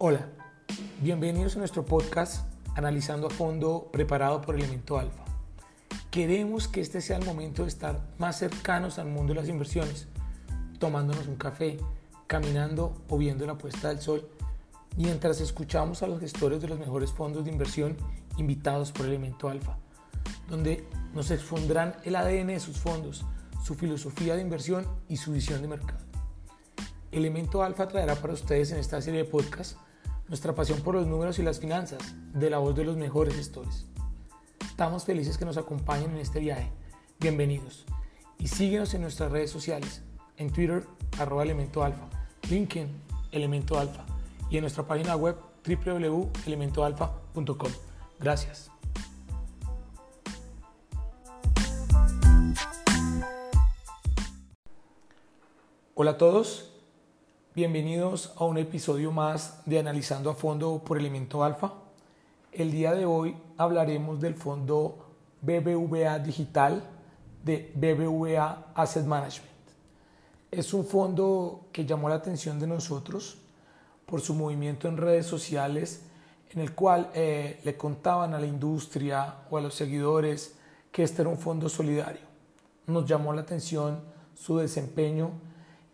Hola, 0.00 0.28
bienvenidos 1.02 1.56
a 1.56 1.58
nuestro 1.58 1.84
podcast 1.84 2.46
Analizando 2.76 3.26
a 3.26 3.30
fondo 3.30 3.88
preparado 3.90 4.40
por 4.40 4.54
Elemento 4.54 4.96
Alfa. 4.96 5.24
Queremos 6.12 6.68
que 6.68 6.80
este 6.80 7.00
sea 7.00 7.16
el 7.16 7.24
momento 7.24 7.62
de 7.62 7.68
estar 7.68 8.06
más 8.16 8.38
cercanos 8.38 9.00
al 9.00 9.08
mundo 9.08 9.34
de 9.34 9.40
las 9.40 9.48
inversiones, 9.48 10.06
tomándonos 10.78 11.26
un 11.26 11.34
café, 11.34 11.78
caminando 12.28 12.94
o 13.08 13.18
viendo 13.18 13.44
la 13.44 13.58
puesta 13.58 13.88
del 13.88 13.98
sol, 13.98 14.28
mientras 14.96 15.40
escuchamos 15.40 16.04
a 16.04 16.06
los 16.06 16.20
gestores 16.20 16.60
de 16.60 16.68
los 16.68 16.78
mejores 16.78 17.10
fondos 17.10 17.44
de 17.44 17.50
inversión 17.50 17.96
invitados 18.36 18.92
por 18.92 19.06
Elemento 19.06 19.48
Alfa, 19.48 19.78
donde 20.48 20.86
nos 21.12 21.32
expondrán 21.32 21.96
el 22.04 22.14
ADN 22.14 22.46
de 22.46 22.60
sus 22.60 22.78
fondos, 22.78 23.26
su 23.64 23.74
filosofía 23.74 24.36
de 24.36 24.42
inversión 24.42 24.86
y 25.08 25.16
su 25.16 25.32
visión 25.32 25.60
de 25.60 25.66
mercado. 25.66 26.04
Elemento 27.10 27.64
Alfa 27.64 27.88
traerá 27.88 28.14
para 28.14 28.34
ustedes 28.34 28.70
en 28.70 28.78
esta 28.78 29.02
serie 29.02 29.24
de 29.24 29.28
podcasts 29.28 29.76
nuestra 30.28 30.54
pasión 30.54 30.80
por 30.82 30.94
los 30.94 31.06
números 31.06 31.38
y 31.38 31.42
las 31.42 31.58
finanzas, 31.58 32.14
de 32.34 32.50
la 32.50 32.58
voz 32.58 32.76
de 32.76 32.84
los 32.84 32.96
mejores 32.96 33.34
gestores. 33.34 33.86
Estamos 34.60 35.04
felices 35.04 35.38
que 35.38 35.46
nos 35.46 35.56
acompañen 35.56 36.10
en 36.10 36.18
este 36.18 36.40
viaje. 36.40 36.70
Bienvenidos. 37.18 37.86
Y 38.38 38.48
síguenos 38.48 38.92
en 38.94 39.02
nuestras 39.02 39.30
redes 39.32 39.50
sociales, 39.50 40.02
en 40.36 40.52
Twitter, 40.52 40.84
arroba 41.18 41.42
Elemento 41.42 41.82
Alfa, 41.82 42.08
LinkedIn, 42.48 42.88
Elemento 43.32 43.78
Alfa, 43.78 44.04
y 44.50 44.58
en 44.58 44.62
nuestra 44.62 44.86
página 44.86 45.16
web 45.16 45.36
www.elementoalfa.com. 45.66 47.72
Gracias. 48.20 48.70
Hola 55.94 56.12
a 56.12 56.16
todos, 56.16 56.77
Bienvenidos 57.58 58.34
a 58.36 58.44
un 58.44 58.56
episodio 58.56 59.10
más 59.10 59.62
de 59.66 59.80
Analizando 59.80 60.30
a 60.30 60.34
Fondo 60.34 60.78
por 60.78 60.96
Elemento 60.96 61.42
Alfa. 61.42 61.72
El 62.52 62.70
día 62.70 62.94
de 62.94 63.04
hoy 63.04 63.36
hablaremos 63.56 64.20
del 64.20 64.36
fondo 64.36 65.08
BBVA 65.42 66.20
Digital 66.20 66.84
de 67.44 67.72
BBVA 67.74 68.66
Asset 68.76 69.04
Management. 69.04 69.50
Es 70.52 70.72
un 70.72 70.86
fondo 70.86 71.66
que 71.72 71.84
llamó 71.84 72.08
la 72.08 72.14
atención 72.14 72.60
de 72.60 72.68
nosotros 72.68 73.38
por 74.06 74.20
su 74.20 74.34
movimiento 74.34 74.86
en 74.86 74.96
redes 74.96 75.26
sociales 75.26 76.02
en 76.52 76.60
el 76.60 76.76
cual 76.76 77.10
eh, 77.12 77.58
le 77.64 77.76
contaban 77.76 78.34
a 78.34 78.38
la 78.38 78.46
industria 78.46 79.34
o 79.50 79.58
a 79.58 79.60
los 79.60 79.74
seguidores 79.74 80.54
que 80.92 81.02
este 81.02 81.22
era 81.22 81.28
un 81.28 81.38
fondo 81.38 81.68
solidario. 81.68 82.22
Nos 82.86 83.04
llamó 83.04 83.32
la 83.32 83.40
atención 83.40 83.98
su 84.36 84.58
desempeño 84.58 85.32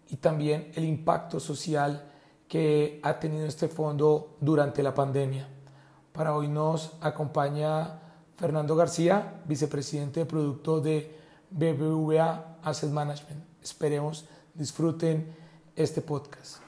y 0.09 0.17
también 0.17 0.71
el 0.75 0.85
impacto 0.85 1.41
social 1.41 2.11
que 2.49 3.01
ha 3.03 3.19
tenido 3.19 3.47
este 3.47 3.69
fondo 3.69 4.37
durante 4.41 4.83
la 4.83 4.95
pandemia. 4.95 5.49
Para 6.13 6.35
hoy 6.35 6.49
nos 6.49 6.93
acompaña 7.01 8.01
Fernando 8.37 8.77
García, 8.77 9.43
vicepresidente 9.47 10.21
de 10.21 10.27
producto 10.27 10.81
de 10.81 11.17
BBVA 11.51 12.59
Asset 12.63 12.91
Management. 12.91 13.45
Esperemos 13.63 14.27
disfruten 14.55 15.35
este 15.75 16.01
podcast. 16.01 16.59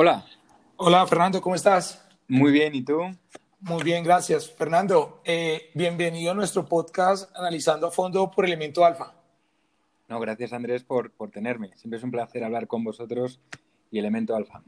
Hola, 0.00 0.24
Hola 0.90 1.06
Fernando, 1.06 1.42
¿cómo 1.42 1.54
estás? 1.54 2.02
Muy 2.28 2.50
bien, 2.50 2.74
¿y 2.74 2.82
tú? 2.82 2.98
Muy 3.60 3.82
bien, 3.82 4.02
gracias. 4.02 4.50
Fernando, 4.50 5.20
eh, 5.22 5.68
bienvenido 5.74 6.32
a 6.32 6.34
nuestro 6.34 6.64
podcast 6.64 7.30
Analizando 7.36 7.88
a 7.88 7.90
Fondo 7.90 8.30
por 8.30 8.46
Elemento 8.46 8.86
Alfa. 8.86 9.12
No, 10.08 10.18
gracias 10.18 10.50
Andrés 10.54 10.84
por, 10.84 11.10
por 11.10 11.30
tenerme. 11.30 11.76
Siempre 11.76 11.98
es 11.98 12.04
un 12.04 12.10
placer 12.10 12.42
hablar 12.42 12.66
con 12.66 12.84
vosotros 12.84 13.38
y 13.90 13.98
Elemento 13.98 14.34
Alfa. 14.34 14.62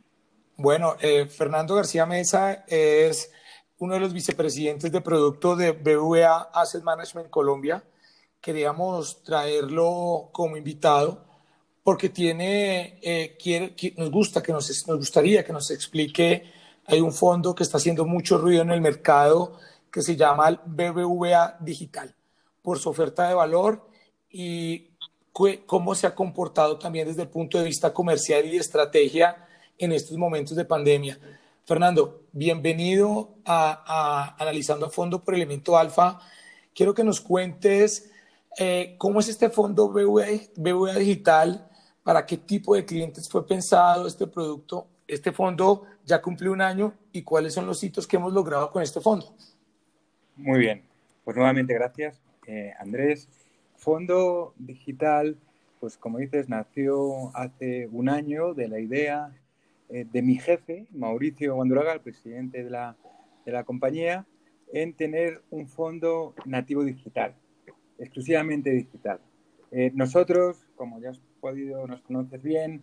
Bueno, 0.59 0.95
eh, 1.01 1.25
Fernando 1.25 1.75
García 1.75 2.05
Mesa 2.05 2.67
es 2.67 3.33
uno 3.79 3.95
de 3.95 4.01
los 4.01 4.13
vicepresidentes 4.13 4.93
de 4.93 5.01
producto 5.01 5.57
de 5.57 5.73
BVA 5.73 6.51
Asset 6.53 6.83
Management 6.83 7.31
Colombia. 7.31 7.83
Queríamos 8.43 9.23
traerlo 9.23 10.29
como 10.33 10.59
invitado 10.59 11.30
porque 11.83 12.09
tiene, 12.09 12.99
eh, 13.03 13.37
quiere, 13.41 13.75
nos 13.97 14.11
gusta 14.11 14.43
que 14.43 14.53
nos, 14.53 14.87
nos 14.87 14.99
gustaría 14.99 15.45
que 15.45 15.53
nos 15.53 15.71
explique, 15.71 16.45
hay 16.87 17.01
un 17.01 17.13
fondo 17.13 17.55
que 17.55 17.63
está 17.63 17.79
haciendo 17.79 18.05
mucho 18.05 18.39
ruido 18.39 18.63
en 18.63 18.71
el 18.71 18.81
mercado 18.81 19.59
que 19.91 20.03
se 20.03 20.17
llama 20.17 20.61
BBVA 20.65 21.59
Digital, 21.61 22.15
por 22.63 22.79
su 22.79 22.91
oferta 22.91 23.29
de 23.29 23.35
valor 23.35 23.89
y 24.31 24.91
cómo 25.67 25.95
se 25.95 26.07
ha 26.07 26.15
comportado 26.15 26.79
también 26.79 27.09
desde 27.09 27.23
el 27.23 27.29
punto 27.29 27.59
de 27.59 27.65
vista 27.65 27.93
comercial 27.93 28.45
y 28.45 28.51
de 28.51 28.59
estrategia 28.59 29.47
en 29.79 29.93
estos 29.93 30.17
momentos 30.17 30.57
de 30.57 30.65
pandemia. 30.65 31.19
Fernando, 31.65 32.23
bienvenido 32.33 33.37
a, 33.45 33.85
a 33.87 34.43
Analizando 34.43 34.87
a 34.87 34.91
Fondo 34.91 35.23
por 35.23 35.35
Elemento 35.35 35.79
Alfa. 35.79 36.21
Quiero 36.75 36.95
que 36.95 37.05
nos 37.05 37.21
cuentes 37.21 38.11
eh, 38.59 38.97
cómo 38.99 39.21
es 39.21 39.29
este 39.29 39.51
fondo 39.51 39.89
BBVA, 39.89 40.27
BBVA 40.57 40.95
Digital, 40.95 41.70
para 42.11 42.27
qué 42.27 42.39
tipo 42.39 42.75
de 42.75 42.85
clientes 42.85 43.29
fue 43.29 43.47
pensado 43.47 44.09
este 44.09 44.27
producto. 44.27 44.89
Este 45.07 45.31
fondo 45.31 45.87
ya 46.05 46.21
cumplió 46.21 46.51
un 46.51 46.61
año 46.61 46.93
y 47.13 47.23
cuáles 47.23 47.55
son 47.55 47.67
los 47.67 47.85
hitos 47.85 48.05
que 48.05 48.17
hemos 48.17 48.33
logrado 48.33 48.69
con 48.73 48.83
este 48.83 49.01
fondo. 49.01 49.33
Muy 50.35 50.59
bien, 50.59 50.83
pues 51.23 51.37
nuevamente 51.37 51.73
gracias, 51.73 52.21
eh, 52.49 52.73
Andrés. 52.81 53.29
Fondo 53.77 54.55
Digital, 54.59 55.37
pues 55.79 55.97
como 55.97 56.19
dices, 56.19 56.49
nació 56.49 57.31
hace 57.37 57.87
un 57.93 58.09
año 58.09 58.55
de 58.55 58.67
la 58.67 58.81
idea 58.81 59.33
eh, 59.89 60.05
de 60.11 60.21
mi 60.21 60.35
jefe, 60.35 60.89
Mauricio 60.91 61.55
Guanduraga, 61.55 61.93
el 61.93 62.01
presidente 62.01 62.65
de 62.65 62.71
la, 62.71 62.97
de 63.47 63.53
la 63.53 63.63
compañía, 63.63 64.27
en 64.73 64.95
tener 64.95 65.43
un 65.51 65.69
fondo 65.69 66.35
nativo 66.45 66.83
digital, 66.83 67.37
exclusivamente 68.01 68.71
digital. 68.71 69.21
Eh, 69.71 69.93
nosotros, 69.95 70.67
como 70.75 71.01
ya 71.01 71.11
has 71.11 71.21
podido, 71.41 71.87
nos 71.87 72.03
conoces 72.03 72.43
bien, 72.43 72.83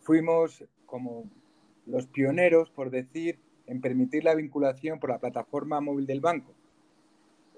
fuimos 0.00 0.64
como 0.86 1.24
los 1.86 2.06
pioneros, 2.06 2.70
por 2.70 2.90
decir, 2.90 3.38
en 3.66 3.80
permitir 3.80 4.24
la 4.24 4.34
vinculación 4.34 5.00
por 5.00 5.10
la 5.10 5.18
plataforma 5.18 5.80
móvil 5.80 6.06
del 6.06 6.20
banco, 6.20 6.52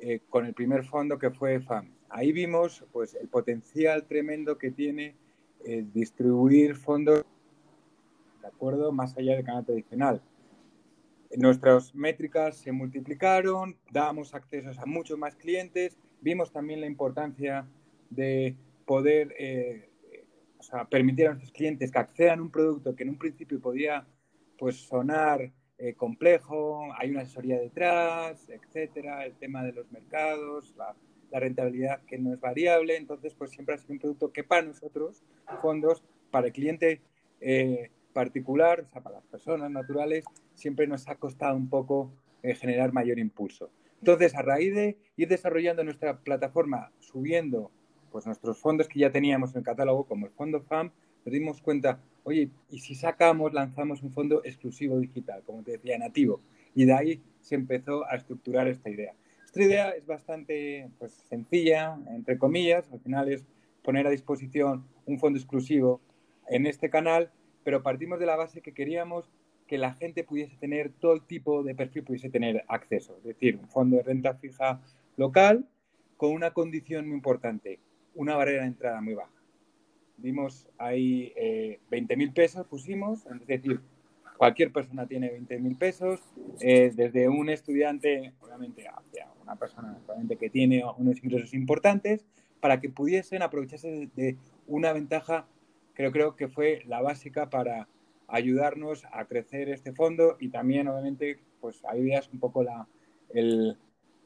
eh, 0.00 0.20
con 0.30 0.46
el 0.46 0.54
primer 0.54 0.84
fondo 0.84 1.18
que 1.18 1.30
fue 1.30 1.60
FAM. 1.60 1.90
Ahí 2.08 2.32
vimos 2.32 2.84
pues, 2.92 3.14
el 3.14 3.28
potencial 3.28 4.06
tremendo 4.06 4.56
que 4.56 4.70
tiene 4.70 5.14
eh, 5.64 5.84
distribuir 5.92 6.76
fondos 6.76 7.24
de 8.40 8.46
acuerdo 8.46 8.92
más 8.92 9.16
allá 9.16 9.34
del 9.34 9.44
canal 9.44 9.64
tradicional. 9.64 10.22
Nuestras 11.36 11.94
métricas 11.94 12.56
se 12.56 12.72
multiplicaron, 12.72 13.76
dábamos 13.90 14.34
accesos 14.34 14.78
a 14.78 14.86
muchos 14.86 15.18
más 15.18 15.36
clientes, 15.36 15.98
vimos 16.22 16.50
también 16.52 16.80
la 16.80 16.86
importancia 16.86 17.66
de 18.08 18.56
poder 18.86 19.34
eh, 19.38 19.87
o 20.58 20.62
sea, 20.62 20.84
permitir 20.84 21.26
a 21.26 21.30
nuestros 21.30 21.52
clientes 21.52 21.90
que 21.90 21.98
accedan 21.98 22.40
a 22.40 22.42
un 22.42 22.50
producto 22.50 22.94
que 22.94 23.04
en 23.04 23.10
un 23.10 23.18
principio 23.18 23.60
podía 23.60 24.06
pues, 24.58 24.76
sonar 24.76 25.52
eh, 25.78 25.94
complejo, 25.94 26.92
hay 26.98 27.10
una 27.10 27.20
asesoría 27.20 27.58
detrás, 27.58 28.48
etcétera, 28.48 29.24
el 29.24 29.34
tema 29.36 29.62
de 29.62 29.72
los 29.72 29.90
mercados, 29.92 30.74
la, 30.76 30.94
rentabilidad 31.30 32.00
que 32.06 32.16
no 32.16 32.32
es 32.32 32.40
variable, 32.40 32.96
entonces 32.96 33.34
pues 33.34 33.50
siempre 33.50 33.74
ha 33.74 33.78
sido 33.78 33.92
un 33.92 33.98
producto 33.98 34.32
que 34.32 34.44
para 34.44 34.62
nosotros, 34.62 35.22
fondos, 35.60 36.02
para 36.30 36.46
el 36.46 36.54
cliente 36.54 37.02
eh, 37.42 37.90
particular, 38.14 38.80
o 38.80 38.88
sea, 38.88 39.02
para 39.02 39.16
las 39.16 39.26
personas 39.26 39.70
naturales, 39.70 40.24
siempre 40.54 40.86
nos 40.86 41.06
ha 41.06 41.16
costado 41.16 41.54
un 41.54 41.68
poco 41.68 42.10
eh, 42.42 42.54
generar 42.54 42.94
mayor 42.94 43.18
impulso. 43.18 43.70
Entonces, 44.00 44.34
a 44.34 44.42
raíz 44.42 44.74
de 44.74 44.96
ir 45.16 45.28
desarrollando 45.28 45.84
nuestra 45.84 46.18
plataforma, 46.18 46.92
subiendo 46.98 47.70
pues 48.10 48.26
nuestros 48.26 48.58
fondos 48.58 48.88
que 48.88 49.00
ya 49.00 49.10
teníamos 49.10 49.52
en 49.52 49.58
el 49.58 49.64
catálogo, 49.64 50.04
como 50.04 50.26
el 50.26 50.32
fondo 50.32 50.60
FAM, 50.60 50.90
nos 51.24 51.32
dimos 51.32 51.60
cuenta, 51.60 52.00
oye, 52.24 52.50
¿y 52.70 52.80
si 52.80 52.94
sacamos, 52.94 53.52
lanzamos 53.52 54.02
un 54.02 54.12
fondo 54.12 54.42
exclusivo 54.44 54.98
digital, 54.98 55.42
como 55.44 55.62
te 55.62 55.72
decía, 55.72 55.98
nativo? 55.98 56.40
Y 56.74 56.84
de 56.84 56.92
ahí 56.92 57.22
se 57.40 57.54
empezó 57.54 58.06
a 58.08 58.16
estructurar 58.16 58.68
esta 58.68 58.90
idea. 58.90 59.14
Esta 59.44 59.62
idea 59.62 59.90
es 59.90 60.06
bastante 60.06 60.90
pues, 60.98 61.12
sencilla, 61.28 61.98
entre 62.10 62.38
comillas, 62.38 62.90
al 62.92 63.00
final 63.00 63.32
es 63.32 63.44
poner 63.82 64.06
a 64.06 64.10
disposición 64.10 64.86
un 65.06 65.18
fondo 65.18 65.38
exclusivo 65.38 66.00
en 66.48 66.66
este 66.66 66.90
canal, 66.90 67.30
pero 67.64 67.82
partimos 67.82 68.18
de 68.18 68.26
la 68.26 68.36
base 68.36 68.60
que 68.60 68.72
queríamos 68.72 69.30
que 69.66 69.78
la 69.78 69.94
gente 69.94 70.24
pudiese 70.24 70.56
tener 70.56 70.90
todo 70.90 71.12
el 71.14 71.22
tipo 71.22 71.62
de 71.62 71.74
perfil, 71.74 72.04
pudiese 72.04 72.30
tener 72.30 72.64
acceso, 72.68 73.16
es 73.18 73.24
decir, 73.24 73.56
un 73.56 73.68
fondo 73.68 73.96
de 73.96 74.02
renta 74.02 74.34
fija 74.34 74.80
local 75.16 75.66
con 76.16 76.32
una 76.32 76.52
condición 76.52 77.06
muy 77.06 77.16
importante, 77.16 77.78
una 78.18 78.36
barrera 78.36 78.62
de 78.62 78.68
entrada 78.68 79.00
muy 79.00 79.14
baja. 79.14 79.30
Dimos 80.16 80.68
ahí 80.76 81.32
eh, 81.36 81.78
20.000 81.90 82.34
pesos, 82.34 82.66
pusimos, 82.66 83.24
es 83.26 83.46
decir, 83.46 83.80
cualquier 84.36 84.72
persona 84.72 85.06
tiene 85.06 85.32
20.000 85.32 85.78
pesos, 85.78 86.20
eh, 86.60 86.90
desde 86.94 87.28
un 87.28 87.48
estudiante, 87.48 88.32
obviamente, 88.40 88.88
hacia 88.88 89.28
una 89.40 89.54
persona 89.54 89.96
obviamente, 90.04 90.36
que 90.36 90.50
tiene 90.50 90.82
unos 90.96 91.22
ingresos 91.22 91.54
importantes, 91.54 92.26
para 92.58 92.80
que 92.80 92.88
pudiesen 92.88 93.42
aprovecharse 93.42 94.10
de 94.16 94.36
una 94.66 94.92
ventaja 94.92 95.46
que 95.94 96.10
creo 96.10 96.34
que 96.34 96.48
fue 96.48 96.82
la 96.86 97.00
básica 97.00 97.48
para 97.50 97.86
ayudarnos 98.26 99.04
a 99.12 99.26
crecer 99.26 99.68
este 99.68 99.92
fondo 99.92 100.36
y 100.40 100.48
también, 100.48 100.88
obviamente, 100.88 101.38
pues 101.60 101.84
ahí 101.84 102.02
veas 102.02 102.28
un 102.32 102.40
poco 102.40 102.64
la, 102.64 102.88
el, 103.30 103.78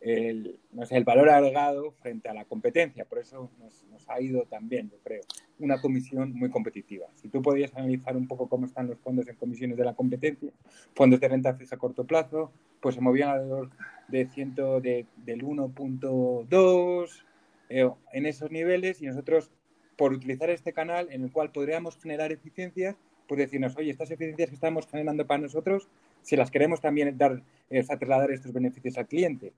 el, 0.03 0.59
no 0.73 0.85
sé, 0.85 0.97
el 0.97 1.05
valor 1.05 1.31
agregado 1.31 1.93
frente 2.03 2.29
a 2.29 2.35
la 2.35 2.45
competencia. 2.45 3.05
Por 3.05 3.21
eso 3.21 3.51
nos, 3.61 3.85
nos, 3.85 4.09
ha 4.09 4.21
ido 4.21 4.43
también, 4.45 4.91
yo 4.91 4.99
creo, 5.05 5.23
una 5.61 5.81
comisión 5.81 6.33
muy 6.35 6.51
competitiva. 6.51 7.07
Si 7.15 7.29
tú 7.29 7.41
podías 7.41 7.75
analizar 7.77 8.17
un 8.17 8.27
poco 8.27 8.49
cómo 8.49 8.67
están 8.67 8.89
los 8.89 8.99
fondos 8.99 9.29
en 9.29 9.37
comisiones 9.37 9.77
de 9.77 9.85
la 9.85 9.95
competencia, 9.95 10.51
fondos 10.95 11.21
de 11.21 11.29
renta 11.29 11.55
fija 11.55 11.77
a 11.77 11.79
corto 11.79 12.05
plazo, 12.05 12.51
pues 12.81 12.97
se 12.97 13.01
movían 13.01 13.31
alrededor 13.31 13.71
de 14.09 14.27
ciento 14.27 14.81
de, 14.81 15.07
del 15.25 15.45
1.2 15.45 17.23
eh, 17.69 17.91
en 18.13 18.27
esos 18.27 18.51
niveles 18.51 19.01
y 19.01 19.07
nosotros, 19.07 19.53
por 19.97 20.13
utilizar 20.13 20.51
este 20.51 20.73
canal 20.73 21.09
en 21.13 21.23
el 21.23 21.31
cual 21.31 21.53
podríamos 21.53 21.97
generar 21.97 22.33
eficiencias, 22.33 22.97
pues 23.29 23.39
decirnos, 23.39 23.77
oye, 23.77 23.93
estas 23.93 24.11
eficiencias 24.11 24.49
que 24.49 24.57
estamos 24.57 24.89
generando 24.89 25.27
para 25.29 25.41
nosotros, 25.41 25.89
si 26.23 26.35
las 26.35 26.51
queremos 26.51 26.81
también 26.81 27.17
dar, 27.17 27.41
eh, 27.71 27.85
trasladar 27.85 28.33
estos 28.33 28.53
beneficios 28.53 28.99
al 28.99 29.07
cliente 29.07 29.53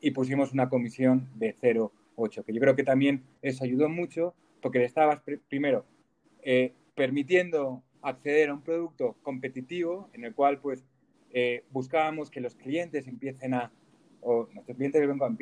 y 0.00 0.10
pusimos 0.10 0.52
una 0.52 0.68
comisión 0.68 1.28
de 1.34 1.56
0,8, 1.60 2.44
que 2.44 2.52
yo 2.52 2.60
creo 2.60 2.76
que 2.76 2.84
también 2.84 3.24
eso 3.42 3.64
ayudó 3.64 3.88
mucho 3.88 4.34
porque 4.60 4.78
le 4.78 4.84
estabas 4.84 5.22
primero 5.48 5.84
eh, 6.42 6.72
permitiendo 6.94 7.82
acceder 8.02 8.50
a 8.50 8.54
un 8.54 8.62
producto 8.62 9.16
competitivo 9.22 10.10
en 10.12 10.24
el 10.24 10.34
cual 10.34 10.60
pues 10.60 10.84
eh, 11.32 11.64
buscábamos 11.70 12.30
que 12.30 12.40
los 12.40 12.54
clientes 12.54 13.06
empiecen 13.06 13.54
a 13.54 13.72
o 14.20 14.48
nuestros 14.52 14.76
clientes 14.76 15.00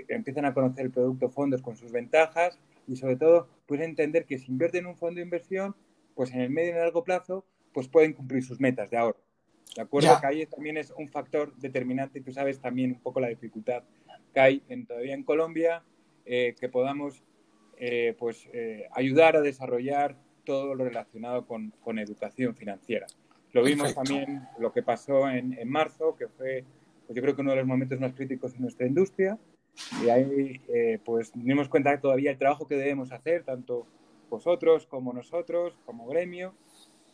empiecen 0.08 0.44
a 0.44 0.52
conocer 0.52 0.84
el 0.84 0.90
producto 0.90 1.30
fondos 1.30 1.62
con 1.62 1.76
sus 1.76 1.90
ventajas 1.90 2.58
y 2.86 2.96
sobre 2.96 3.16
todo 3.16 3.48
pues 3.66 3.80
entender 3.80 4.26
que 4.26 4.38
si 4.38 4.52
invierten 4.52 4.80
en 4.80 4.86
un 4.88 4.96
fondo 4.96 5.16
de 5.16 5.22
inversión 5.22 5.74
pues 6.14 6.32
en 6.32 6.40
el 6.40 6.50
medio 6.50 6.72
y 6.72 6.74
largo 6.74 7.02
plazo 7.02 7.46
pues 7.72 7.88
pueden 7.88 8.12
cumplir 8.12 8.44
sus 8.44 8.60
metas 8.60 8.90
de 8.90 8.96
ahorro. 8.96 9.20
De 9.74 9.82
acuerdo 9.82 10.08
que 10.20 10.26
ahí 10.26 10.46
también 10.46 10.76
es 10.76 10.92
un 10.96 11.08
factor 11.08 11.54
determinante, 11.56 12.20
tú 12.20 12.32
sabes 12.32 12.60
también 12.60 12.92
un 12.92 13.00
poco 13.00 13.20
la 13.20 13.28
dificultad 13.28 13.82
que 14.34 14.40
hay 14.40 14.62
en, 14.68 14.86
todavía 14.86 15.14
en 15.14 15.22
Colombia, 15.22 15.82
eh, 16.26 16.54
que 16.60 16.68
podamos 16.68 17.22
eh, 17.78 18.14
pues, 18.18 18.48
eh, 18.52 18.88
ayudar 18.92 19.36
a 19.36 19.40
desarrollar 19.40 20.16
todo 20.44 20.74
lo 20.74 20.84
relacionado 20.84 21.46
con, 21.46 21.72
con 21.80 21.98
educación 21.98 22.54
financiera. 22.54 23.06
Lo 23.52 23.62
vimos 23.62 23.94
también 23.94 24.42
lo 24.58 24.72
que 24.72 24.82
pasó 24.82 25.30
en, 25.30 25.56
en 25.58 25.70
marzo, 25.70 26.16
que 26.16 26.28
fue 26.28 26.64
pues 27.06 27.16
yo 27.16 27.22
creo 27.22 27.36
que 27.36 27.42
uno 27.42 27.50
de 27.50 27.58
los 27.58 27.66
momentos 27.66 28.00
más 28.00 28.14
críticos 28.14 28.54
en 28.54 28.62
nuestra 28.62 28.86
industria. 28.86 29.38
Y 30.04 30.08
ahí 30.08 30.60
pues 31.04 31.34
nos 31.34 31.44
dimos 31.44 31.68
cuenta 31.68 31.92
que 31.92 32.00
todavía 32.00 32.30
el 32.30 32.38
trabajo 32.38 32.66
que 32.66 32.76
debemos 32.76 33.12
hacer, 33.12 33.42
tanto 33.42 33.86
vosotros 34.30 34.86
como 34.86 35.12
nosotros, 35.12 35.76
como 35.84 36.06
gremio, 36.06 36.54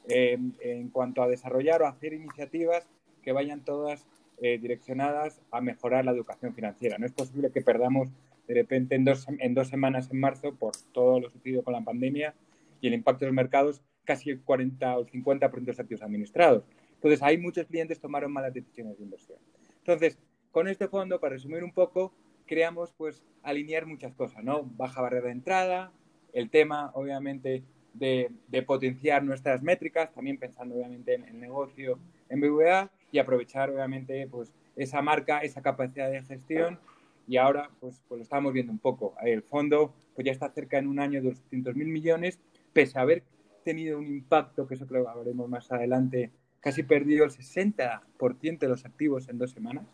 en 0.06 0.88
cuanto 0.90 1.22
a 1.22 1.28
desarrollar 1.28 1.82
o 1.82 1.86
hacer 1.86 2.12
iniciativas 2.12 2.88
que 3.22 3.32
vayan 3.32 3.64
todas 3.64 4.06
eh, 4.42 4.58
direccionadas 4.58 5.42
a 5.50 5.60
mejorar 5.60 6.04
la 6.04 6.12
educación 6.12 6.54
financiera. 6.54 6.96
No 6.96 7.04
es 7.04 7.12
posible 7.12 7.50
que 7.52 7.60
perdamos 7.60 8.08
de 8.48 8.54
repente 8.54 8.94
en 8.94 9.04
dos, 9.04 9.26
en 9.28 9.54
dos 9.54 9.68
semanas 9.68 10.10
en 10.10 10.18
marzo 10.18 10.54
por 10.54 10.72
todo 10.92 11.20
lo 11.20 11.28
sucedido 11.28 11.62
con 11.62 11.74
la 11.74 11.82
pandemia 11.82 12.34
y 12.80 12.88
el 12.88 12.94
impacto 12.94 13.20
de 13.20 13.26
los 13.26 13.34
mercados 13.34 13.82
casi 14.04 14.30
el 14.30 14.40
40 14.40 14.96
o 14.96 15.00
el 15.02 15.06
50% 15.06 15.50
de 15.50 15.66
los 15.66 15.78
activos 15.78 16.02
administrados. 16.02 16.64
Entonces, 16.94 17.22
ahí 17.22 17.36
muchos 17.36 17.66
clientes 17.66 18.00
tomaron 18.00 18.32
malas 18.32 18.54
decisiones 18.54 18.96
de 18.96 19.04
inversión. 19.04 19.38
Entonces, 19.78 20.18
con 20.50 20.68
este 20.68 20.88
fondo, 20.88 21.20
para 21.20 21.34
resumir 21.34 21.62
un 21.62 21.72
poco, 21.72 22.12
creamos 22.46 22.92
pues 22.96 23.22
alinear 23.42 23.86
muchas 23.86 24.14
cosas, 24.14 24.42
¿no? 24.42 24.64
Baja 24.64 25.02
barrera 25.02 25.26
de 25.26 25.32
entrada, 25.32 25.92
el 26.32 26.50
tema, 26.50 26.90
obviamente, 26.94 27.62
de, 27.92 28.30
de 28.48 28.62
potenciar 28.62 29.22
nuestras 29.22 29.62
métricas, 29.62 30.12
también 30.12 30.38
pensando, 30.38 30.76
obviamente, 30.76 31.14
en 31.14 31.24
el 31.24 31.38
negocio 31.38 31.98
en 32.30 32.40
BVA 32.40 32.90
y 33.12 33.18
aprovechar 33.18 33.70
obviamente 33.70 34.26
pues 34.28 34.52
esa 34.76 35.02
marca, 35.02 35.40
esa 35.40 35.62
capacidad 35.62 36.10
de 36.10 36.22
gestión 36.22 36.78
y 37.26 37.36
ahora 37.36 37.70
pues, 37.80 38.02
pues 38.08 38.18
lo 38.18 38.22
estamos 38.22 38.52
viendo 38.52 38.72
un 38.72 38.78
poco. 38.78 39.14
El 39.22 39.42
fondo 39.42 39.94
pues 40.14 40.24
ya 40.24 40.32
está 40.32 40.50
cerca 40.50 40.78
en 40.78 40.86
un 40.86 40.98
año 40.98 41.22
de 41.22 41.30
200.000 41.30 41.74
millones, 41.74 42.40
pese 42.72 42.98
a 42.98 43.02
haber 43.02 43.24
tenido 43.64 43.98
un 43.98 44.06
impacto, 44.06 44.66
que 44.66 44.74
eso 44.74 44.86
creo 44.86 45.04
que 45.04 45.10
hablaremos 45.10 45.48
más 45.48 45.70
adelante, 45.70 46.30
casi 46.60 46.82
perdido 46.82 47.24
el 47.24 47.30
60% 47.30 48.58
de 48.58 48.68
los 48.68 48.84
activos 48.84 49.28
en 49.28 49.38
dos 49.38 49.52
semanas, 49.52 49.86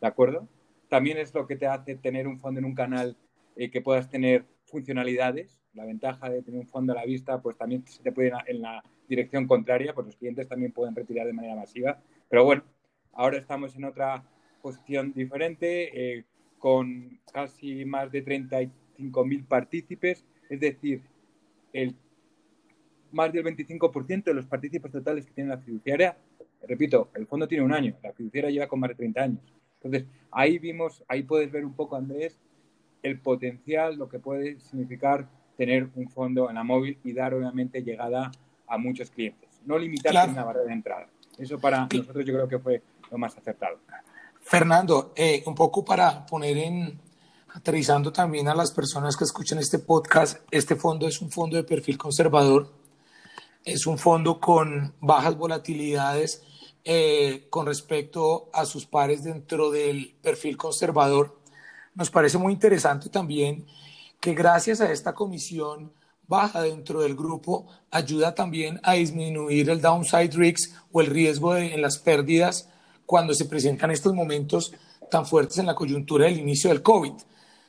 ¿de 0.00 0.06
acuerdo? 0.06 0.48
También 0.88 1.18
es 1.18 1.32
lo 1.34 1.46
que 1.46 1.56
te 1.56 1.66
hace 1.66 1.94
tener 1.96 2.26
un 2.26 2.38
fondo 2.38 2.58
en 2.58 2.66
un 2.66 2.74
canal 2.74 3.16
eh, 3.56 3.70
que 3.70 3.80
puedas 3.80 4.08
tener 4.08 4.44
funcionalidades. 4.64 5.60
La 5.74 5.84
ventaja 5.84 6.28
de 6.28 6.42
tener 6.42 6.60
un 6.60 6.66
fondo 6.66 6.92
a 6.92 6.96
la 6.96 7.04
vista, 7.04 7.40
pues 7.40 7.56
también 7.56 7.86
se 7.86 8.02
te 8.02 8.10
puede 8.10 8.28
ir 8.28 8.34
en 8.46 8.62
la 8.62 8.82
dirección 9.08 9.46
contraria, 9.46 9.94
pues 9.94 10.06
los 10.06 10.16
clientes 10.16 10.48
también 10.48 10.72
pueden 10.72 10.94
retirar 10.94 11.26
de 11.26 11.32
manera 11.32 11.54
masiva. 11.54 12.00
Pero 12.30 12.44
bueno, 12.44 12.62
ahora 13.12 13.38
estamos 13.38 13.74
en 13.76 13.84
otra 13.84 14.24
posición 14.62 15.12
diferente, 15.12 16.18
eh, 16.18 16.24
con 16.58 17.18
casi 17.32 17.84
más 17.84 18.12
de 18.12 18.24
35.000 18.24 19.46
partícipes, 19.46 20.24
es 20.48 20.60
decir, 20.60 21.02
el, 21.72 21.96
más 23.10 23.32
del 23.32 23.44
25% 23.44 24.24
de 24.24 24.34
los 24.34 24.46
partícipes 24.46 24.92
totales 24.92 25.26
que 25.26 25.32
tiene 25.32 25.50
la 25.50 25.58
fiduciaria. 25.58 26.16
Repito, 26.68 27.10
el 27.14 27.26
fondo 27.26 27.48
tiene 27.48 27.64
un 27.64 27.72
año, 27.72 27.96
la 28.02 28.12
fiduciaria 28.12 28.50
lleva 28.50 28.68
con 28.68 28.78
más 28.78 28.90
de 28.90 28.96
30 28.96 29.22
años. 29.22 29.54
Entonces, 29.82 30.08
ahí 30.30 30.58
vimos, 30.58 31.02
ahí 31.08 31.24
puedes 31.24 31.50
ver 31.50 31.64
un 31.64 31.74
poco, 31.74 31.96
Andrés, 31.96 32.38
el 33.02 33.18
potencial, 33.18 33.96
lo 33.96 34.08
que 34.08 34.20
puede 34.20 34.60
significar 34.60 35.26
tener 35.56 35.88
un 35.96 36.08
fondo 36.08 36.48
en 36.48 36.56
la 36.56 36.64
móvil 36.64 36.98
y 37.02 37.12
dar, 37.12 37.34
obviamente, 37.34 37.82
llegada 37.82 38.30
a 38.68 38.78
muchos 38.78 39.10
clientes. 39.10 39.60
No 39.66 39.78
limitarse 39.78 40.28
en 40.28 40.36
la 40.36 40.44
barrera 40.44 40.66
de 40.66 40.72
entrada. 40.72 41.08
Eso 41.40 41.58
para 41.58 41.88
nosotros 41.90 42.24
yo 42.24 42.34
creo 42.34 42.48
que 42.48 42.58
fue 42.58 42.82
lo 43.10 43.16
más 43.16 43.36
acertado. 43.36 43.78
Fernando, 44.42 45.12
eh, 45.16 45.42
un 45.46 45.54
poco 45.54 45.82
para 45.82 46.26
poner 46.26 46.58
en, 46.58 47.00
aterrizando 47.54 48.12
también 48.12 48.48
a 48.48 48.54
las 48.54 48.72
personas 48.72 49.16
que 49.16 49.24
escuchan 49.24 49.58
este 49.58 49.78
podcast, 49.78 50.40
este 50.50 50.76
fondo 50.76 51.08
es 51.08 51.20
un 51.22 51.30
fondo 51.30 51.56
de 51.56 51.64
perfil 51.64 51.96
conservador, 51.96 52.70
es 53.64 53.86
un 53.86 53.96
fondo 53.96 54.38
con 54.38 54.94
bajas 55.00 55.36
volatilidades 55.36 56.42
eh, 56.84 57.46
con 57.48 57.66
respecto 57.66 58.50
a 58.52 58.66
sus 58.66 58.84
pares 58.84 59.24
dentro 59.24 59.70
del 59.70 60.14
perfil 60.20 60.58
conservador. 60.58 61.38
Nos 61.94 62.10
parece 62.10 62.36
muy 62.36 62.52
interesante 62.52 63.08
también 63.08 63.66
que 64.20 64.34
gracias 64.34 64.82
a 64.82 64.92
esta 64.92 65.14
comisión 65.14 65.92
baja 66.30 66.62
dentro 66.62 67.00
del 67.00 67.16
grupo 67.16 67.66
ayuda 67.90 68.36
también 68.36 68.80
a 68.84 68.94
disminuir 68.94 69.68
el 69.68 69.80
downside 69.80 70.30
risk 70.32 70.72
o 70.92 71.00
el 71.00 71.08
riesgo 71.08 71.54
de, 71.54 71.74
en 71.74 71.82
las 71.82 71.98
pérdidas 71.98 72.68
cuando 73.04 73.34
se 73.34 73.46
presentan 73.46 73.90
estos 73.90 74.14
momentos 74.14 74.72
tan 75.10 75.26
fuertes 75.26 75.58
en 75.58 75.66
la 75.66 75.74
coyuntura 75.74 76.26
del 76.26 76.38
inicio 76.38 76.70
del 76.70 76.82
COVID. 76.82 77.12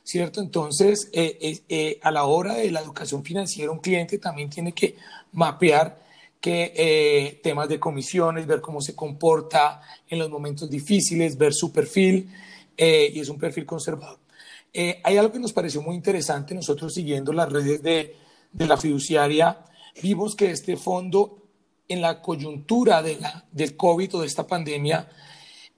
¿Cierto? 0.04 0.40
Entonces, 0.40 1.08
eh, 1.12 1.38
eh, 1.40 1.60
eh, 1.68 1.98
a 2.02 2.10
la 2.10 2.24
hora 2.24 2.54
de 2.54 2.70
la 2.70 2.80
educación 2.80 3.24
financiera, 3.24 3.70
un 3.70 3.78
cliente 3.78 4.18
también 4.18 4.48
tiene 4.48 4.72
que 4.72 4.96
mapear 5.32 6.00
que 6.40 7.40
temas 7.40 7.68
de 7.68 7.78
comisiones, 7.78 8.48
ver 8.48 8.60
cómo 8.60 8.80
se 8.80 8.96
comporta 8.96 9.80
en 10.08 10.18
los 10.18 10.28
momentos 10.28 10.68
difíciles, 10.68 11.38
ver 11.38 11.52
su 11.54 11.72
perfil, 11.72 12.28
y 12.76 13.20
es 13.20 13.28
un 13.28 13.38
perfil 13.38 13.64
conservador. 13.64 14.18
hay 14.74 15.16
algo 15.16 15.30
que 15.30 15.38
nos 15.38 15.52
pareció 15.52 15.82
muy 15.82 15.94
interesante 15.94 16.52
nosotros 16.52 16.94
siguiendo 16.94 17.32
las 17.32 17.52
redes 17.52 17.80
de, 17.80 18.16
de 18.52 18.66
la 18.66 18.76
fiduciaria, 18.76 19.64
vimos 20.02 20.36
que 20.36 20.50
este 20.50 20.76
fondo, 20.76 21.38
en 21.88 22.00
la 22.00 22.20
coyuntura 22.22 23.02
de 23.02 23.18
la, 23.18 23.44
del 23.50 23.76
COVID 23.76 24.16
o 24.16 24.20
de 24.20 24.26
esta 24.26 24.46
pandemia, 24.46 25.08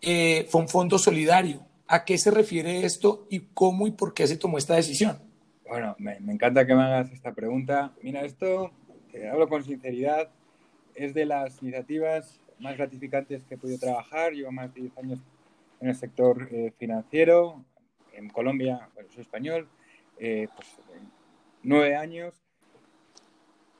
eh, 0.00 0.46
fue 0.50 0.60
un 0.60 0.68
fondo 0.68 0.98
solidario. 0.98 1.66
¿A 1.86 2.04
qué 2.04 2.18
se 2.18 2.30
refiere 2.30 2.84
esto 2.84 3.26
y 3.30 3.40
cómo 3.52 3.86
y 3.86 3.92
por 3.92 4.14
qué 4.14 4.26
se 4.26 4.36
tomó 4.36 4.58
esta 4.58 4.74
decisión? 4.74 5.18
Bueno, 5.68 5.94
me, 5.98 6.16
encanta 6.16 6.66
que 6.66 6.74
me 6.74 6.82
hagas 6.82 7.12
esta 7.12 7.32
pregunta. 7.32 7.92
Mira, 8.02 8.22
esto, 8.22 8.70
te 9.10 9.28
hablo 9.28 9.48
con 9.48 9.64
sinceridad, 9.64 10.28
es 10.94 11.14
de 11.14 11.26
las 11.26 11.62
iniciativas 11.62 12.40
más 12.58 12.76
gratificantes 12.76 13.44
que 13.44 13.54
he 13.54 13.58
podido 13.58 13.78
trabajar. 13.78 14.32
Llevo 14.32 14.52
más 14.52 14.72
de 14.74 14.82
10 14.82 14.98
años 14.98 15.18
en 15.80 15.88
el 15.88 15.96
sector 15.96 16.48
eh, 16.50 16.72
financiero. 16.78 17.64
En 18.12 18.28
Colombia, 18.28 18.88
bueno, 18.94 19.08
soy 19.12 19.22
español, 19.22 19.68
eh, 20.18 20.48
pues 20.54 20.68
nueve 21.62 21.96
años 21.96 22.43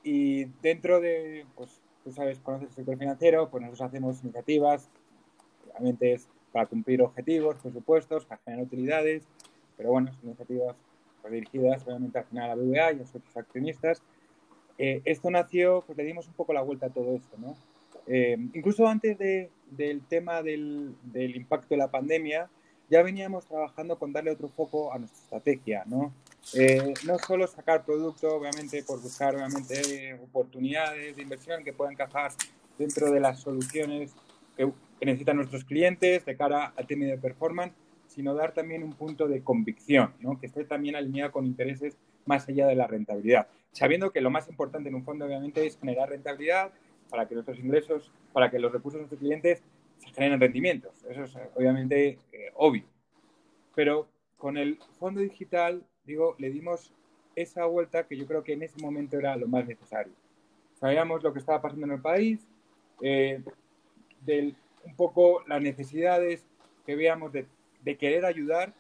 y 0.04 0.44
dentro 0.62 1.00
de, 1.00 1.46
pues, 1.56 1.80
tú 2.04 2.12
sabes, 2.12 2.38
conoces 2.40 2.68
el 2.68 2.74
sector 2.74 2.98
financiero, 2.98 3.50
pues 3.50 3.62
nosotros 3.62 3.88
hacemos 3.88 4.22
iniciativas, 4.22 4.90
realmente 5.72 6.12
es 6.12 6.28
para 6.52 6.66
cumplir 6.66 7.02
objetivos, 7.02 7.56
presupuestos, 7.56 8.26
para 8.26 8.40
generar 8.44 8.66
utilidades, 8.66 9.24
pero 9.76 9.90
bueno, 9.90 10.12
son 10.12 10.26
iniciativas 10.26 10.76
pues, 11.22 11.32
dirigidas 11.32 11.82
obviamente 11.86 12.18
al 12.18 12.26
final 12.26 12.50
a 12.50 12.54
la 12.54 12.62
BBA 12.62 12.92
y 12.92 13.00
a 13.00 13.06
sus 13.06 13.36
accionistas. 13.36 14.02
Eh, 14.76 15.00
esto 15.04 15.30
nació, 15.30 15.82
pues 15.86 15.96
le 15.96 16.04
dimos 16.04 16.28
un 16.28 16.34
poco 16.34 16.52
la 16.52 16.62
vuelta 16.62 16.86
a 16.86 16.90
todo 16.90 17.16
esto, 17.16 17.36
¿no? 17.38 17.56
Eh, 18.06 18.36
incluso 18.52 18.86
antes 18.86 19.16
de, 19.18 19.50
del 19.70 20.02
tema 20.02 20.42
del, 20.42 20.94
del, 21.04 21.34
impacto 21.36 21.68
de 21.70 21.78
la 21.78 21.90
pandemia, 21.90 22.50
ya 22.90 23.02
veníamos 23.02 23.46
trabajando 23.46 23.98
con 23.98 24.12
darle 24.12 24.30
otro 24.30 24.48
foco 24.48 24.92
a 24.92 24.98
nuestra 24.98 25.22
estrategia, 25.22 25.84
¿no? 25.86 26.12
Eh, 26.52 26.94
no 27.06 27.18
solo 27.18 27.46
sacar 27.46 27.84
producto, 27.84 28.28
obviamente, 28.36 28.82
por 28.82 29.00
buscar, 29.00 29.34
obviamente, 29.34 30.14
oportunidades 30.22 31.16
de 31.16 31.22
inversión 31.22 31.64
que 31.64 31.72
puedan 31.72 31.94
encajar 31.94 32.32
dentro 32.78 33.10
de 33.10 33.20
las 33.20 33.40
soluciones 33.40 34.14
que, 34.56 34.70
que 35.00 35.06
necesitan 35.06 35.36
nuestros 35.36 35.64
clientes 35.64 36.24
de 36.24 36.36
cara 36.36 36.72
al 36.76 36.86
tema 36.86 37.06
de 37.06 37.18
performance, 37.18 37.74
sino 38.06 38.34
dar 38.34 38.52
también 38.52 38.82
un 38.82 38.92
punto 38.92 39.26
de 39.26 39.42
convicción, 39.42 40.12
¿no? 40.20 40.38
que 40.38 40.46
esté 40.46 40.64
también 40.64 40.94
alineado 40.94 41.32
con 41.32 41.46
intereses 41.46 41.96
más 42.26 42.48
allá 42.48 42.66
de 42.66 42.76
la 42.76 42.86
rentabilidad. 42.86 43.48
Sabiendo 43.72 44.12
que 44.12 44.20
lo 44.20 44.30
más 44.30 44.48
importante 44.48 44.88
en 44.88 44.94
un 44.94 45.04
fondo, 45.04 45.24
obviamente, 45.24 45.66
es 45.66 45.78
generar 45.78 46.10
rentabilidad 46.10 46.70
para 47.10 47.26
que 47.26 47.34
nuestros 47.34 47.58
ingresos, 47.58 48.12
para 48.32 48.50
que 48.50 48.58
los 48.58 48.72
recursos 48.72 48.98
de 48.98 49.02
nuestros 49.02 49.20
clientes 49.20 49.62
se 49.98 50.10
generen 50.12 50.40
rendimientos. 50.40 51.04
Eso 51.08 51.24
es 51.24 51.36
obviamente 51.54 52.18
eh, 52.32 52.50
obvio. 52.54 52.84
Pero 53.74 54.08
con 54.36 54.56
el 54.56 54.78
fondo 54.98 55.20
digital, 55.20 55.84
digo, 56.06 56.34
le 56.38 56.50
dimos 56.50 56.92
esa 57.36 57.64
vuelta 57.66 58.06
que 58.06 58.16
yo 58.16 58.26
creo 58.26 58.42
que 58.42 58.52
en 58.52 58.62
ese 58.62 58.80
momento 58.80 59.18
era 59.18 59.36
lo 59.36 59.48
más 59.48 59.66
necesario. 59.66 60.12
Sabíamos 60.74 61.22
lo 61.22 61.32
que 61.32 61.38
estaba 61.38 61.62
pasando 61.62 61.86
en 61.86 61.92
el 61.92 62.00
país, 62.00 62.46
eh, 63.00 63.42
un 64.26 64.96
poco 64.96 65.42
las 65.46 65.60
necesidades 65.60 66.44
que 66.86 66.96
veíamos 66.96 67.32
de, 67.32 67.46
de 67.82 67.96
querer 67.96 68.24
ayudar 68.24 68.72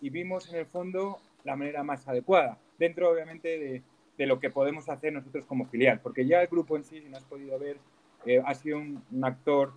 y 0.00 0.10
vimos 0.10 0.48
en 0.48 0.56
el 0.56 0.66
fondo 0.66 1.18
la 1.44 1.56
manera 1.56 1.82
más 1.82 2.06
adecuada, 2.08 2.58
dentro 2.78 3.10
obviamente 3.10 3.58
de, 3.58 3.82
de 4.20 4.26
lo 4.26 4.38
que 4.38 4.50
podemos 4.50 4.88
hacer 4.90 5.14
nosotros 5.14 5.46
como 5.46 5.66
filial, 5.66 6.00
porque 6.02 6.26
ya 6.26 6.42
el 6.42 6.48
grupo 6.48 6.76
en 6.76 6.84
sí, 6.84 7.00
si 7.00 7.08
no 7.08 7.16
has 7.16 7.24
podido 7.24 7.58
ver, 7.58 7.78
eh, 8.26 8.42
ha 8.44 8.54
sido 8.54 8.76
un, 8.76 9.02
actor 9.24 9.72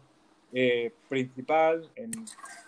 eh, 0.51 0.91
principal 1.07 1.89
en 1.95 2.11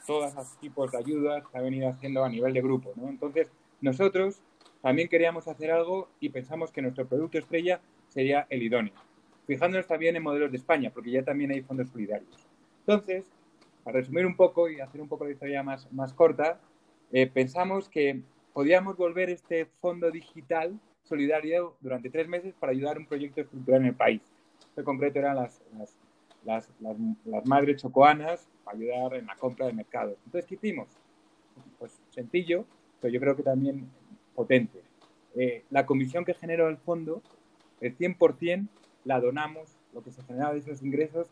todos 0.08 0.34
los 0.34 0.58
tipos 0.60 0.92
de 0.92 0.98
ayudas 0.98 1.44
que 1.46 1.58
ha 1.58 1.62
venido 1.62 1.89
haciendo 1.89 2.24
a 2.24 2.30
nivel 2.30 2.54
de 2.54 2.62
grupo. 2.62 2.94
¿no? 2.96 3.10
Entonces, 3.10 3.51
nosotros 3.82 4.41
también 4.82 5.10
queríamos 5.10 5.48
hacer 5.48 5.72
algo 5.72 6.10
y 6.20 6.29
pensamos 6.29 6.72
que 6.72 6.82
nuestro 6.82 7.08
producto 7.08 7.38
estrella 7.38 7.82
sería 8.10 8.46
el 8.50 8.63
idóneo, 8.63 8.94
fijándonos 9.48 9.88
también 9.88 10.15
en 10.15 10.24
modelos 10.24 10.51
de 10.51 10.58
España, 10.58 10.91
porque 10.94 11.12
ya 11.12 11.24
también 11.24 11.51
hay 11.51 11.62
fondos 11.62 11.89
solidarios. 11.89 12.48
Entonces, 12.82 13.25
para 13.84 14.00
resumir 14.00 14.25
un 14.25 14.36
poco 14.36 14.70
y 14.70 14.79
hacer 14.79 15.01
un 15.01 15.08
poco 15.08 15.25
la 15.25 15.32
historia 15.32 15.63
más, 15.63 15.91
más 15.91 16.13
corta, 16.13 16.60
eh, 17.12 17.27
pensamos 17.27 17.89
que 17.89 18.22
podíamos 18.53 18.98
volver 18.98 19.29
este 19.29 19.65
fondo 19.65 20.12
digital 20.12 20.79
solidario 21.03 21.75
durante 21.82 22.10
tres 22.10 22.27
meses 22.27 22.53
para 22.55 22.72
ayudar 22.72 22.98
a 22.98 23.00
un 23.00 23.05
proyecto 23.05 23.41
estructural 23.41 23.82
en 23.82 23.88
el 23.88 23.96
país. 23.96 24.22
En 24.75 24.84
concreto 24.84 25.20
eran 25.20 25.36
las, 25.36 25.62
las, 26.44 26.70
las, 26.79 27.46
madres 27.46 27.82
chocoanas 27.82 28.48
para 28.63 28.77
ayudar 28.77 29.15
en 29.15 29.25
la 29.25 29.36
compra 29.36 29.67
de 29.67 29.74
mercado. 29.74 30.15
Entonces, 30.25 30.46
¿qué 30.48 30.55
hicimos? 30.55 30.88
Pues 31.79 32.00
sencillo, 32.10 32.65
pero 33.05 33.13
yo 33.13 33.19
creo 33.19 33.35
que 33.35 33.43
también 33.43 33.88
potente. 34.33 34.81
Eh, 35.35 35.63
la 35.69 35.85
comisión 35.85 36.25
que 36.25 36.33
generó 36.33 36.69
el 36.69 36.77
fondo, 36.77 37.21
el 37.79 37.95
100% 37.95 38.67
la 39.03 39.19
donamos, 39.19 39.77
lo 39.93 40.01
que 40.01 40.09
se 40.09 40.24
generaba 40.24 40.53
de 40.53 40.62
esos 40.62 40.81
ingresos, 40.81 41.27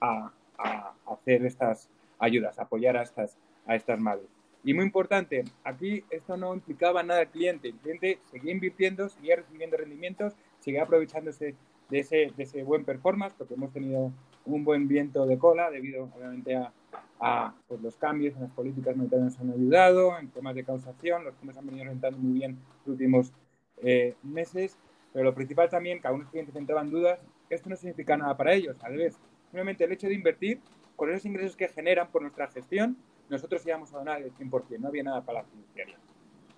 a, 0.00 0.32
a 0.56 0.94
hacer 1.04 1.44
estas 1.44 1.88
ayudas, 2.20 2.60
apoyar 2.60 2.96
a 2.96 3.02
estas, 3.02 3.36
a 3.66 3.74
estas 3.74 3.98
madres. 3.98 4.28
Y 4.62 4.72
muy 4.72 4.84
importante, 4.84 5.44
aquí 5.64 6.04
esto 6.10 6.36
no 6.36 6.54
implicaba 6.54 7.02
nada 7.02 7.22
al 7.22 7.28
cliente. 7.30 7.70
El 7.70 7.78
cliente 7.78 8.20
seguía 8.30 8.52
invirtiendo, 8.52 9.08
seguía 9.08 9.34
recibiendo 9.34 9.76
rendimientos, 9.78 10.34
seguía 10.60 10.84
aprovechándose 10.84 11.56
de 11.90 11.98
ese, 11.98 12.32
de 12.36 12.42
ese 12.44 12.62
buen 12.62 12.84
performance, 12.84 13.34
porque 13.36 13.54
hemos 13.54 13.72
tenido 13.72 14.12
un 14.44 14.64
buen 14.64 14.86
viento 14.86 15.26
de 15.26 15.38
cola 15.38 15.72
debido, 15.72 16.04
obviamente, 16.16 16.54
a, 16.54 16.72
a 17.20 17.54
pues, 17.68 17.80
los 17.80 17.96
cambios 17.96 18.34
en 18.34 18.42
las 18.42 18.50
políticas 18.52 18.96
monetarias 18.96 19.32
nos 19.32 19.40
han 19.40 19.52
ayudado, 19.52 20.18
en 20.18 20.28
temas 20.28 20.54
de 20.54 20.64
causación, 20.64 21.24
los 21.24 21.34
fondos 21.36 21.56
han 21.56 21.66
venido 21.66 21.84
rentando 21.84 22.18
muy 22.18 22.38
bien 22.38 22.58
los 22.80 22.88
últimos 22.88 23.32
eh, 23.78 24.14
meses, 24.22 24.76
pero 25.12 25.24
lo 25.24 25.34
principal 25.34 25.68
también, 25.68 26.00
que 26.00 26.06
algunos 26.06 26.28
clientes 26.28 26.54
entraban 26.56 26.90
dudas, 26.90 27.20
esto 27.48 27.70
no 27.70 27.76
significa 27.76 28.16
nada 28.16 28.36
para 28.36 28.52
ellos, 28.52 28.76
al 28.82 28.92
revés, 28.92 29.18
simplemente 29.44 29.84
el 29.84 29.92
hecho 29.92 30.08
de 30.08 30.14
invertir 30.14 30.60
con 30.96 31.10
esos 31.10 31.24
ingresos 31.24 31.56
que 31.56 31.68
generan 31.68 32.08
por 32.10 32.22
nuestra 32.22 32.48
gestión 32.48 32.96
nosotros 33.28 33.66
íbamos 33.66 33.92
a 33.92 33.98
donar 33.98 34.22
el 34.22 34.32
100%, 34.34 34.78
no 34.78 34.88
había 34.88 35.02
nada 35.02 35.22
para 35.22 35.42
la 35.42 35.48
fiduciaria. 35.48 35.96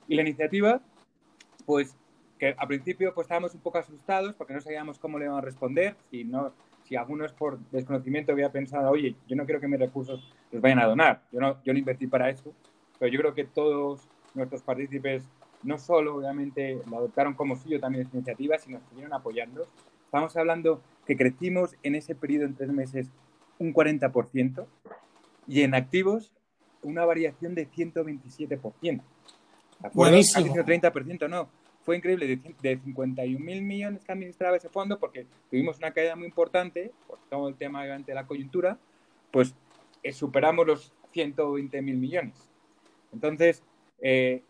Y 0.06 0.16
la 0.16 0.22
iniciativa, 0.22 0.80
pues 1.66 1.96
que 2.38 2.54
al 2.56 2.68
principio 2.68 3.12
pues 3.14 3.24
estábamos 3.24 3.54
un 3.54 3.60
poco 3.60 3.78
asustados 3.78 4.34
porque 4.34 4.54
no 4.54 4.60
sabíamos 4.60 4.98
cómo 4.98 5.18
le 5.18 5.24
iban 5.24 5.38
a 5.38 5.40
responder, 5.40 5.96
si, 6.10 6.24
no, 6.24 6.52
si 6.88 6.96
algunos 6.96 7.32
por 7.32 7.58
desconocimiento 7.70 8.32
había 8.32 8.50
pensado, 8.50 8.90
oye, 8.90 9.14
yo 9.26 9.36
no 9.36 9.44
quiero 9.44 9.60
que 9.60 9.68
mis 9.68 9.78
recursos 9.78 10.32
los 10.50 10.62
vayan 10.62 10.78
a 10.78 10.86
donar, 10.86 11.22
yo 11.30 11.40
no, 11.40 11.62
yo 11.62 11.72
no 11.72 11.78
invertí 11.78 12.06
para 12.06 12.30
eso, 12.30 12.54
pero 12.98 13.12
yo 13.12 13.20
creo 13.20 13.34
que 13.34 13.44
todos 13.44 14.08
nuestros 14.34 14.62
partícipes 14.62 15.28
no 15.62 15.78
solo 15.78 16.16
obviamente 16.16 16.80
lo 16.88 16.98
adoptaron 16.98 17.34
como 17.34 17.56
suyo 17.56 17.78
también 17.78 18.04
esta 18.04 18.16
iniciativa, 18.16 18.58
sino 18.58 18.78
que 18.78 18.88
siguieron 18.90 19.12
apoyando. 19.12 19.66
Estamos 20.04 20.34
hablando 20.36 20.80
que 21.04 21.16
crecimos 21.16 21.76
en 21.82 21.94
ese 21.94 22.14
periodo 22.14 22.46
en 22.46 22.54
tres 22.54 22.70
meses 22.70 23.10
un 23.58 23.74
40% 23.74 24.66
y 25.46 25.62
en 25.62 25.74
activos 25.74 26.32
una 26.82 27.04
variación 27.04 27.54
de 27.54 27.68
127%. 27.68 29.02
Buenísimo. 29.92 30.54
30%, 30.54 31.28
no. 31.28 31.48
Fue 31.88 31.96
increíble, 31.96 32.26
de, 32.26 32.54
de 32.60 32.78
51 32.84 33.42
mil 33.42 33.62
millones 33.62 34.04
que 34.04 34.12
administraba 34.12 34.58
ese 34.58 34.68
fondo, 34.68 34.98
porque 34.98 35.24
tuvimos 35.48 35.78
una 35.78 35.90
caída 35.90 36.16
muy 36.16 36.26
importante 36.26 36.92
por 37.06 37.18
todo 37.30 37.48
el 37.48 37.54
tema 37.54 37.82
de 37.82 38.14
la 38.14 38.26
coyuntura, 38.26 38.76
pues 39.30 39.54
eh, 40.02 40.12
superamos 40.12 40.66
los 40.66 40.92
120 41.12 41.80
mil 41.80 41.96
millones. 41.96 42.50
Entonces, 43.10 43.62
eh, 44.02 44.42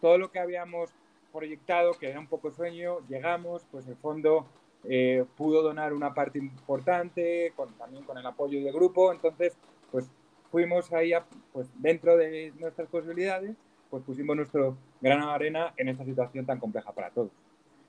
todo 0.00 0.16
lo 0.16 0.32
que 0.32 0.38
habíamos 0.38 0.88
proyectado, 1.34 1.92
que 1.92 2.08
era 2.08 2.18
un 2.18 2.28
poco 2.28 2.50
sueño, 2.50 3.06
llegamos, 3.10 3.66
pues 3.70 3.86
el 3.86 3.96
fondo 3.96 4.46
eh, 4.84 5.26
pudo 5.36 5.60
donar 5.60 5.92
una 5.92 6.14
parte 6.14 6.38
importante, 6.38 7.52
con, 7.56 7.74
también 7.74 8.04
con 8.04 8.16
el 8.16 8.24
apoyo 8.24 8.64
del 8.64 8.72
grupo, 8.72 9.12
entonces, 9.12 9.54
pues 9.92 10.10
fuimos 10.50 10.90
ahí, 10.94 11.12
pues 11.52 11.68
dentro 11.74 12.16
de 12.16 12.54
nuestras 12.58 12.88
posibilidades, 12.88 13.54
pues 13.94 14.02
pusimos 14.02 14.34
nuestro 14.34 14.76
grano 15.00 15.28
de 15.28 15.34
arena 15.34 15.72
en 15.76 15.88
esta 15.88 16.04
situación 16.04 16.44
tan 16.44 16.58
compleja 16.58 16.90
para 16.90 17.10
todos. 17.10 17.30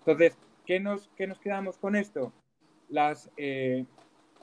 Entonces, 0.01 0.37
¿qué 0.63 0.79
nos, 0.79 1.09
qué 1.17 1.25
nos 1.25 1.39
quedamos 1.39 1.79
con 1.79 1.95
esto? 1.95 2.31
Las, 2.89 3.31
eh, 3.37 3.85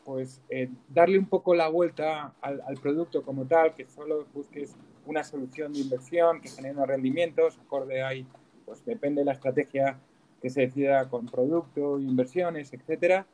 pues 0.05 0.43
eh, 0.51 0.69
darle 0.89 1.21
un 1.21 1.27
poco 1.27 1.55
la 1.55 1.69
vuelta 1.69 2.35
al, 2.41 2.75
producto 2.83 3.23
como 3.23 3.47
tal, 3.47 3.77
que 3.77 3.87
solo 3.87 4.27
busques 4.35 4.75
una 5.07 5.23
solución 5.23 5.73
de 5.73 5.79
inversión 5.79 6.41
que 6.41 6.49
genere 6.49 6.75
unos 6.75 6.89
rendimientos, 6.89 7.61
acorde 7.61 8.03
ahí, 8.03 8.27
pues 8.67 8.85
depende 8.85 9.21
de 9.21 9.27
la 9.27 9.35
estrategia 9.35 10.01
que 10.41 10.51
se 10.51 10.63
decida 10.63 11.09
con 11.09 11.27
producto, 11.27 12.01
inversiones, 12.01 12.73
etcétera, 12.73 13.25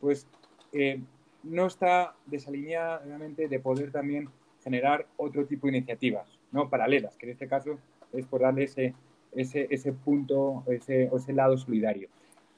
pues 0.00 0.28
eh, 0.72 1.00
no 1.42 1.66
está 1.66 2.14
desalineada 2.26 3.02
obviamente 3.04 3.48
de 3.48 3.58
poder 3.58 3.90
también 3.90 4.28
generar 4.62 5.08
otro 5.16 5.44
tipo 5.46 5.66
de 5.66 5.78
iniciativas, 5.78 6.31
¿no? 6.52 6.68
Paralelas, 6.68 7.16
que 7.16 7.26
en 7.26 7.32
este 7.32 7.48
caso 7.48 7.78
es 8.12 8.26
por 8.26 8.42
darle 8.42 8.64
ese, 8.64 8.94
ese, 9.32 9.66
ese 9.70 9.92
punto, 9.92 10.64
ese, 10.68 11.10
ese 11.14 11.32
lado 11.32 11.56
solidario. 11.56 12.08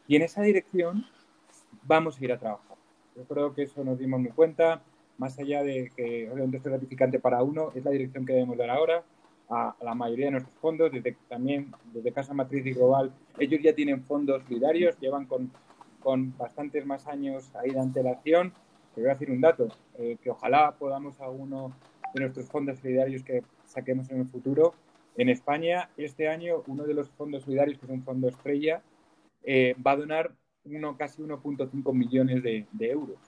Y 0.07 0.17
en 0.17 0.23
esa 0.23 0.43
dirección 0.43 1.05
vamos 1.85 2.19
a 2.21 2.25
ir 2.25 2.33
a 2.33 2.39
trabajar. 2.39 2.77
Yo 3.17 3.25
creo 3.25 3.55
que 3.55 3.63
eso 3.63 3.85
nos 3.85 3.99
dimos 3.99 4.21
muy 4.21 4.31
cuenta, 4.31 4.83
más 5.19 5.39
allá 5.39 5.63
de 5.63 5.91
que 5.97 6.29
obviamente 6.31 6.57
es 6.57 6.63
gratificante 6.63 7.21
para 7.21 7.43
uno, 7.43 7.71
es 7.75 7.85
la 7.85 7.93
dirección 7.93 8.27
que 8.27 8.33
debemos 8.33 8.59
dar 8.59 8.71
ahora 8.71 9.05
a, 9.49 9.77
la 9.81 9.95
mayoría 9.95 10.27
de 10.27 10.33
nuestros 10.33 10.57
fondos, 10.59 10.91
desde 10.91 11.17
también 11.29 11.73
desde 11.93 12.13
Casa 12.13 12.35
Matriz 12.35 12.67
y 12.67 12.73
Global, 12.73 13.13
ellos 13.39 13.61
ya 13.63 13.75
tienen 13.75 14.03
fondos 14.03 14.43
solidarios, 14.43 14.99
llevan 14.99 15.27
con, 15.27 15.53
con 16.01 16.37
bastantes 16.37 16.85
más 16.85 17.07
años 17.07 17.55
ahí 17.55 17.71
de 17.71 17.81
antelación 17.81 18.53
te 18.95 19.01
voy 19.01 19.11
a 19.11 19.15
decir 19.15 19.31
un 19.31 19.41
dato, 19.41 19.69
eh, 19.99 20.17
que 20.23 20.31
ojalá 20.31 20.73
podamos 20.79 21.21
alguno 21.21 21.73
de 22.15 22.21
nuestros 22.21 22.47
fondos 22.47 22.79
solidarios 22.79 23.25
que 23.25 23.43
saquemos 23.75 24.11
en 24.11 24.21
el 24.21 24.27
futuro. 24.27 24.75
En 25.17 25.29
España, 25.29 25.91
este 25.97 26.29
año, 26.29 26.63
uno 26.67 26.85
de 26.85 26.95
los 26.95 27.09
fondos 27.11 27.45
solidarios, 27.45 27.79
que 27.79 27.87
es 27.87 27.93
un 27.93 28.03
fondo 28.03 28.29
estrella, 28.29 28.83
eh, 29.45 29.75
va 29.85 29.93
a 29.93 29.97
donar 29.97 30.33
uno, 30.65 30.97
casi 30.97 31.23
1.5 31.23 31.93
millones 31.93 32.43
de, 32.43 32.67
euros. 32.81 33.19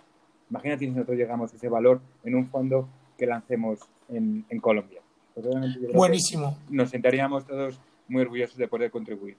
Imagínate 0.51 0.85
si 0.85 0.91
nosotros 0.91 1.17
llegamos 1.17 1.53
a 1.53 1.57
ese 1.57 1.69
valor 1.69 2.01
en 2.25 2.35
un 2.35 2.47
fondo 2.49 2.89
que 3.19 3.27
lancemos 3.27 3.81
en, 4.09 4.45
Colombia. 4.61 5.01
Pues 5.35 5.47
Buenísimo. 5.93 6.59
Nos 6.71 6.91
sentaríamos 6.91 7.47
todos 7.47 7.79
muy 8.09 8.23
orgullosos 8.23 8.57
de 8.57 8.69
poder 8.69 8.91
contribuir. 8.91 9.37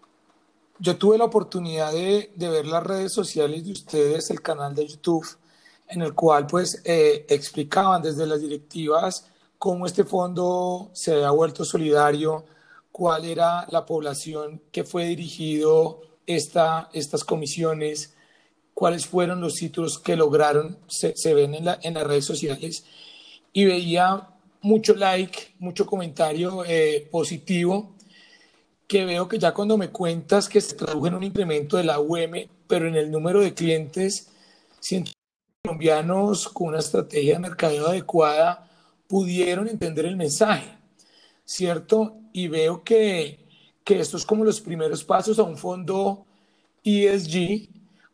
Yo 0.80 0.96
tuve 0.96 1.18
la 1.18 1.26
oportunidad 1.26 1.92
de, 1.92 2.32
de 2.36 2.50
ver 2.50 2.68
las 2.68 2.84
redes 2.84 3.12
sociales 3.12 3.66
de 3.66 3.72
ustedes, 3.72 4.30
el 4.30 4.42
canal 4.42 4.76
de 4.76 4.86
YouTube, 4.86 5.26
en 5.88 6.02
el 6.02 6.14
cual 6.14 6.46
pues 6.46 6.82
eh, 6.86 7.26
explicaban 7.30 8.02
desde 8.02 8.28
las 8.28 8.42
directivas 8.42 9.32
cómo 9.58 9.86
este 9.86 10.04
fondo 10.04 10.90
se 10.94 11.14
había 11.14 11.32
vuelto 11.32 11.66
solidario, 11.66 12.46
cuál 12.92 13.26
era 13.26 13.66
la 13.70 13.86
población 13.86 14.62
que 14.72 14.84
fue 14.84 15.06
dirigido 15.06 16.02
esta, 16.26 16.90
estas 16.94 17.24
comisiones, 17.24 18.16
cuáles 18.74 19.08
fueron 19.08 19.42
los 19.42 19.56
títulos 19.56 19.98
que 20.00 20.16
lograron, 20.16 20.78
se, 20.88 21.34
ven 21.34 21.56
en, 21.56 21.66
la, 21.66 21.80
en, 21.82 21.96
las 21.96 22.06
redes 22.06 22.26
sociales, 22.26 22.86
y 23.54 23.66
veía 23.66 24.30
mucho 24.62 24.96
like, 24.96 25.56
mucho 25.60 25.86
comentario 25.86 26.64
eh, 26.66 27.08
positivo, 27.12 27.96
que 28.88 29.06
veo 29.06 29.28
que 29.28 29.40
ya 29.40 29.54
cuando 29.54 29.78
me 29.78 29.90
cuentas 29.90 30.48
que 30.48 30.62
se 30.62 30.76
tradujo 30.76 31.08
en 31.08 31.16
un 31.16 31.24
incremento 31.24 31.78
de 31.78 31.84
la 31.84 32.00
UM, 32.00 32.48
pero 32.68 32.88
en 32.88 32.96
el 32.96 33.12
número 33.12 33.42
de 33.42 33.54
clientes, 33.54 34.30
siento 34.80 35.12
colombianos 35.64 36.48
con 36.48 36.70
una 36.70 36.80
estrategia 36.80 37.34
de 37.34 37.40
mercadeo 37.40 37.88
adecuada 37.88 38.67
pudieron 39.08 39.68
entender 39.68 40.06
el 40.06 40.16
mensaje, 40.16 40.78
¿cierto? 41.46 42.18
Y 42.34 42.48
veo 42.48 42.84
que, 42.84 43.46
que 43.84 44.00
esto 44.00 44.18
es 44.18 44.26
como 44.26 44.44
los 44.44 44.62
primeros 44.62 45.04
pasos 45.04 45.40
a 45.40 45.44
un 45.44 45.58
fondo 45.58 46.26
ESG 46.84 47.70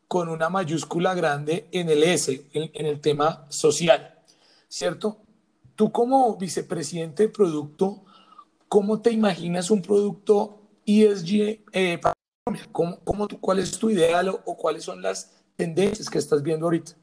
con 0.08 0.30
una 0.30 0.50
mayúscula 0.50 1.14
grande 1.14 1.68
en 1.72 1.90
el 1.90 2.04
S, 2.04 2.46
en, 2.54 2.86
el 2.86 3.02
tema 3.02 3.46
social, 3.50 4.20
¿cierto? 4.68 5.18
Tú 5.76 5.92
como 5.92 6.38
vicepresidente 6.38 7.24
de 7.24 7.30
producto, 7.30 8.04
¿cómo 8.68 9.02
te 9.02 9.12
imaginas 9.12 9.72
un 9.72 9.82
producto 9.82 10.62
ESG 10.86 11.62
eh, 11.72 11.98
para 12.00 12.14
¿Cómo, 12.72 13.00
cómo, 13.04 13.28
¿Cuál 13.40 13.60
es 13.60 13.80
tu 13.80 13.90
ideal 13.90 14.30
o 14.30 14.58
cuáles 14.58 14.84
son 14.84 15.02
las 15.02 15.32
tendencias 15.56 16.10
que 16.10 16.18
estás 16.18 16.44
viendo 16.44 16.66
ahorita? 16.66 16.94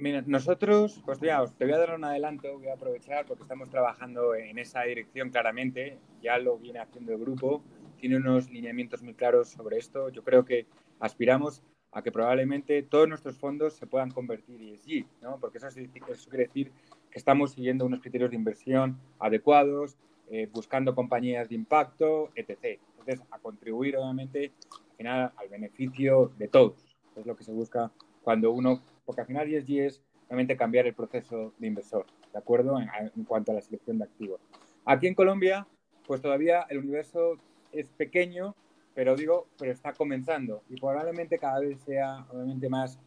Mira, 0.00 0.24
nosotros, 0.26 1.02
pues 1.04 1.20
ya, 1.20 1.44
te 1.58 1.66
voy 1.66 1.74
a 1.74 1.78
dar 1.78 1.94
un 1.94 2.04
adelanto, 2.04 2.56
voy 2.56 2.68
a 2.68 2.72
aprovechar 2.72 3.26
porque 3.26 3.42
estamos 3.42 3.68
trabajando 3.68 4.34
en 4.34 4.58
esa 4.58 4.80
dirección 4.84 5.28
claramente, 5.28 5.98
ya 6.22 6.38
lo 6.38 6.56
viene 6.56 6.78
haciendo 6.78 7.12
el 7.12 7.18
grupo, 7.18 7.62
tiene 7.98 8.16
unos 8.16 8.48
lineamientos 8.48 9.02
muy 9.02 9.12
claros 9.12 9.50
sobre 9.50 9.76
esto. 9.76 10.08
Yo 10.08 10.24
creo 10.24 10.46
que 10.46 10.66
aspiramos 11.00 11.62
a 11.92 12.00
que 12.00 12.10
probablemente 12.10 12.82
todos 12.82 13.10
nuestros 13.10 13.36
fondos 13.36 13.74
se 13.74 13.86
puedan 13.86 14.10
convertir 14.10 14.62
ESG, 14.62 15.04
¿no? 15.20 15.38
porque 15.38 15.58
eso, 15.58 15.68
quiere 15.68 16.46
decir 16.46 16.72
que 17.10 17.18
estamos 17.18 17.50
siguiendo 17.52 17.84
unos 17.84 18.00
criterios 18.00 18.30
de 18.30 18.36
inversión 18.36 18.98
adecuados, 19.18 19.98
eh, 20.30 20.48
buscando 20.50 20.94
compañías 20.94 21.50
de 21.50 21.56
impacto, 21.56 22.30
etc. 22.36 22.80
Entonces, 22.98 23.20
a 23.30 23.38
contribuir 23.38 23.98
obviamente 23.98 24.50
al 24.72 24.96
final 24.96 25.32
al 25.36 25.48
beneficio 25.50 26.32
de 26.38 26.48
todos. 26.48 26.96
Es 27.16 27.26
lo 27.26 27.36
que 27.36 27.44
se 27.44 27.52
busca 27.52 27.92
cuando 28.22 28.50
uno 28.50 28.82
porque 29.10 29.22
al 29.22 29.26
final 29.26 29.52
ESG 29.52 29.80
es 29.80 30.00
realmente 30.28 30.56
cambiar 30.56 30.86
el 30.86 30.94
proceso 30.94 31.52
de 31.58 31.66
inversor, 31.66 32.06
¿de 32.32 32.38
acuerdo? 32.38 32.78
En, 32.78 33.24
cuanto 33.24 33.50
a 33.50 33.56
la 33.56 33.60
selección 33.60 33.98
de 33.98 34.04
activos. 34.04 34.40
Aquí 34.84 35.08
en 35.08 35.16
Colombia, 35.16 35.66
pues 36.06 36.22
todavía 36.22 36.64
el 36.68 36.78
universo 36.78 37.36
es 37.72 37.88
pequeño, 37.88 38.54
pero 38.94 39.16
digo, 39.16 39.48
pero 39.58 39.72
está 39.72 39.94
comenzando 39.94 40.62
y 40.70 40.76
probablemente 40.76 41.40
cada 41.40 41.58
vez 41.58 41.80
sea 41.80 42.24
obviamente 42.30 42.68
más, 42.68 43.00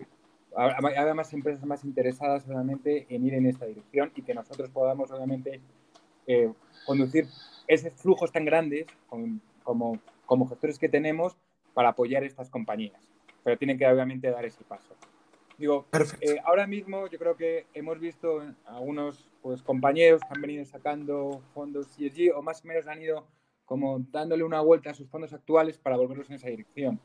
haya 0.57 1.13
más 1.13 1.31
empresas 1.31 1.65
más 1.65 1.85
interesadas 1.85 2.45
obviamente 2.49 3.05
en 3.07 3.25
ir 3.25 3.35
en 3.35 3.45
esta 3.45 3.65
dirección 3.65 4.11
y 4.13 4.23
que 4.23 4.33
nosotros 4.33 4.69
podamos 4.71 5.09
obviamente 5.09 5.61
eh, 6.27 6.51
conducir 6.85 7.27
esos 7.65 7.93
flujos 7.93 8.29
tan 8.33 8.43
grandes 8.43 8.87
como, 9.07 9.97
como 10.25 10.49
gestores 10.49 10.77
que 10.77 10.89
tenemos 10.89 11.37
para 11.73 11.89
apoyar 11.89 12.25
estas 12.25 12.49
compañías. 12.49 13.09
Pero 13.45 13.57
tienen 13.57 13.77
que 13.77 13.87
obviamente 13.87 14.29
dar 14.29 14.43
ese 14.43 14.65
paso. 14.65 14.93
Digo, 15.63 15.87
eh, 16.19 16.41
ahora 16.43 16.67
mismo 16.67 17.07
yo 17.07 17.17
creo 17.17 17.37
que 17.37 17.67
hemos 17.73 17.97
visto 17.97 18.43
algunos 18.65 19.29
pues, 19.41 19.63
compañeros 19.63 20.19
que 20.19 20.27
han 20.35 20.41
venido 20.41 20.65
sacando 20.65 21.41
fondos 21.53 21.87
ESG 21.97 22.35
o 22.35 22.41
más 22.41 22.65
o 22.65 22.67
menos 22.67 22.85
han 22.85 23.01
ido 23.01 23.25
como 23.63 23.97
dándole 24.11 24.43
una 24.43 24.59
vuelta 24.59 24.89
a 24.89 24.93
sus 24.93 25.07
fondos 25.07 25.31
actuales 25.31 25.77
para 25.77 25.95
volverlos 25.95 26.29
en 26.29 26.35
esa 26.35 26.49
dirección. 26.49 26.99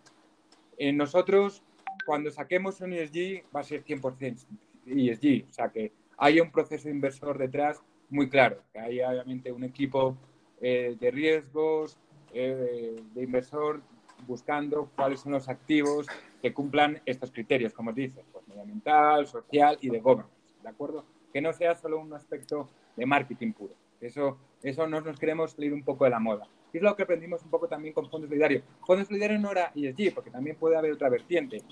Eh, 0.77 0.93
nosotros, 0.93 1.63
cuando 2.05 2.33
saquemos 2.33 2.81
un 2.81 2.95
ESG, 2.95 3.45
va 3.55 3.61
a 3.61 3.63
ser 3.63 3.85
100% 3.85 4.45
ESG, 4.87 5.49
o 5.49 5.53
sea 5.53 5.69
que 5.69 5.93
haya 6.17 6.43
un 6.43 6.51
proceso 6.51 6.89
inversor 6.89 7.39
detrás 7.39 7.81
muy 8.11 8.29
claro, 8.29 8.65
que 8.73 8.81
haya 8.81 9.09
obviamente 9.11 9.53
un 9.53 9.63
equipo 9.63 10.17
eh, 10.61 10.97
de 10.99 11.11
riesgos, 11.13 11.97
de 12.33 13.23
inversor 13.23 13.83
buscando 14.27 14.91
cuáles 14.97 15.21
son 15.21 15.33
los 15.33 15.49
activos 15.49 16.07
que 16.43 16.53
cumplan 16.53 17.01
estos 17.07 17.31
criterios, 17.31 17.73
como 17.73 17.93
dices, 17.93 18.25
pues, 18.33 18.38
medioambiental, 18.59 19.27
social 19.27 19.79
y 19.81 19.91
de 19.91 20.01
governance, 20.01 20.55
¿de 20.63 20.69
acuerdo? 20.69 21.05
Que 21.33 21.41
no 21.41 21.53
sea 21.53 21.75
solo 21.75 22.01
un 22.01 22.13
aspecto 22.13 22.69
de 22.97 23.07
marketing 23.07 23.53
puro. 23.53 23.75
Eso, 24.01 24.39
eso 24.63 24.87
no 24.87 25.01
nos 25.01 25.19
queremos 25.19 25.53
salir 25.53 25.73
un 25.73 25.83
poco 25.83 26.05
de 26.05 26.11
la 26.11 26.19
moda. 26.19 26.49
Y 26.73 26.79
es 26.79 26.83
lo 26.83 26.95
que 26.95 27.03
aprendimos 27.03 27.43
un 27.43 27.51
poco 27.51 27.69
también 27.69 27.95
con 27.95 28.09
Fondo 28.11 28.27
Solidario. 28.27 28.63
Fondo 28.87 29.05
Solidario 29.05 29.39
no 29.39 29.51
era 29.51 29.73
ESG, 29.75 30.15
porque 30.15 30.31
también 30.31 30.57
puede 30.57 30.77
haber 30.77 30.93
otra 30.93 31.09
vertiente. 31.09 31.63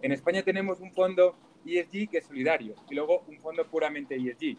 En 0.00 0.12
España 0.12 0.42
tenemos 0.42 0.80
un 0.80 0.92
fondo 0.92 1.34
ESG 1.66 2.10
que 2.10 2.18
es 2.18 2.26
solidario 2.26 2.74
y 2.90 2.94
luego 2.94 3.24
un 3.26 3.38
fondo 3.40 3.66
puramente 3.66 4.16
ESG. 4.16 4.58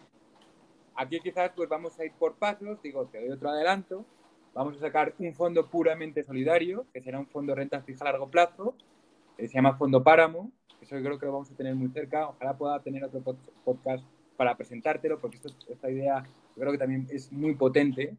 Aquí 0.95 1.19
quizás 1.19 1.51
pues 1.55 1.69
vamos 1.69 1.99
a 1.99 2.05
ir 2.05 2.13
por 2.13 2.35
pasos, 2.35 2.81
digo, 2.81 3.05
te 3.07 3.19
doy 3.19 3.29
otro 3.29 3.49
adelanto, 3.49 4.05
vamos 4.53 4.77
a 4.77 4.79
sacar 4.79 5.13
un 5.19 5.33
fondo 5.33 5.69
puramente 5.69 6.23
solidario, 6.23 6.85
que 6.93 7.01
será 7.01 7.19
un 7.19 7.27
fondo 7.27 7.51
de 7.51 7.57
renta 7.57 7.81
fija 7.81 8.03
a 8.05 8.11
largo 8.11 8.29
plazo, 8.29 8.75
se 9.37 9.47
llama 9.47 9.77
Fondo 9.77 10.03
Páramo, 10.03 10.51
eso 10.81 10.97
yo 10.97 11.03
creo 11.03 11.19
que 11.19 11.25
lo 11.25 11.33
vamos 11.33 11.51
a 11.51 11.55
tener 11.55 11.75
muy 11.75 11.89
cerca, 11.89 12.29
ojalá 12.29 12.57
pueda 12.57 12.79
tener 12.79 13.03
otro 13.03 13.21
podcast 13.63 14.03
para 14.37 14.55
presentártelo, 14.55 15.19
porque 15.19 15.39
esta 15.69 15.89
idea 15.89 16.23
creo 16.55 16.71
que 16.71 16.77
también 16.77 17.07
es 17.09 17.31
muy 17.31 17.55
potente, 17.55 18.15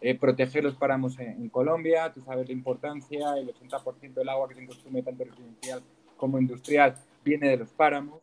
eh, 0.00 0.14
proteger 0.18 0.64
los 0.64 0.76
páramos 0.76 1.18
en, 1.18 1.48
Colombia, 1.48 2.12
tú 2.12 2.20
sabes 2.20 2.46
la 2.46 2.52
importancia, 2.52 3.34
el 3.36 3.52
80% 3.54 4.14
del 4.14 4.28
agua 4.28 4.48
que 4.48 4.54
se 4.54 4.66
consume 4.66 5.02
tanto 5.02 5.24
residencial 5.24 5.82
como 6.16 6.38
industrial 6.38 6.94
viene 7.24 7.48
de 7.48 7.56
los 7.56 7.70
páramos, 7.70 8.20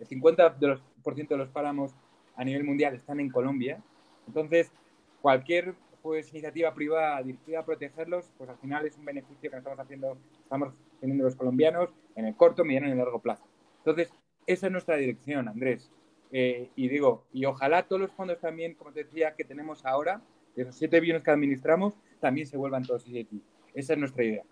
el 0.00 0.08
50% 0.08 0.58
de 0.58 0.68
los, 0.68 0.80
de 1.28 1.36
los 1.36 1.48
páramos 1.48 1.92
a 2.36 2.44
nivel 2.44 2.64
mundial 2.64 2.94
están 2.94 3.20
en 3.20 3.30
Colombia, 3.30 3.82
entonces 4.26 4.72
cualquier 5.20 5.74
pues 6.02 6.30
iniciativa 6.30 6.72
privada 6.74 7.22
dirigida 7.22 7.60
a 7.60 7.64
protegerlos, 7.64 8.30
pues 8.36 8.50
al 8.50 8.58
final 8.58 8.86
es 8.86 8.96
un 8.96 9.04
beneficio 9.04 9.50
que 9.50 9.56
estamos 9.56 9.78
haciendo, 9.78 10.18
estamos 10.42 10.74
teniendo 11.00 11.24
los 11.24 11.36
colombianos 11.36 11.90
en 12.16 12.26
el 12.26 12.36
corto, 12.36 12.64
mediano 12.64 12.86
y 12.86 12.90
en 12.90 12.98
el 12.98 13.04
largo 13.04 13.20
plazo. 13.20 13.44
Entonces, 13.78 14.12
esa 14.46 14.66
es 14.66 14.72
nuestra 14.72 14.96
dirección, 14.96 15.48
Andrés. 15.48 15.90
Eh, 16.30 16.70
y 16.76 16.88
digo, 16.88 17.24
y 17.32 17.44
ojalá 17.44 17.84
todos 17.84 18.00
los 18.00 18.12
fondos 18.12 18.38
también, 18.38 18.74
como 18.74 18.92
te 18.92 19.04
decía, 19.04 19.34
que 19.34 19.44
tenemos 19.44 19.84
ahora, 19.84 20.20
de 20.54 20.62
esos 20.62 20.74
7 20.76 21.00
billones 21.00 21.22
que 21.22 21.30
administramos, 21.30 21.94
también 22.20 22.46
se 22.46 22.56
vuelvan 22.56 22.84
todos 22.84 23.06
ESG. 23.06 23.40
Esa 23.74 23.92
es 23.92 23.98
nuestra 23.98 24.24
idea. 24.24 24.42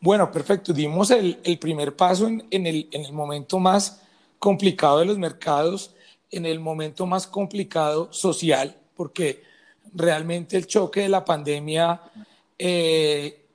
Bueno, 0.00 0.30
perfecto. 0.30 0.72
Dimos 0.72 1.10
el, 1.10 1.38
el 1.44 1.58
primer 1.58 1.96
paso 1.96 2.28
en, 2.28 2.46
en, 2.50 2.66
el, 2.66 2.88
en 2.92 3.04
el 3.04 3.12
momento 3.12 3.58
más 3.58 4.06
complicado 4.38 5.00
de 5.00 5.06
los 5.06 5.18
mercados, 5.18 5.94
en 6.30 6.46
el 6.46 6.60
momento 6.60 7.06
más 7.06 7.26
complicado 7.26 8.12
social, 8.12 8.76
porque 8.94 9.42
realmente 9.92 10.56
el 10.56 10.66
choque 10.66 11.02
de 11.02 11.08
la 11.08 11.24
pandemia 11.24 12.00
eh, 12.58 13.46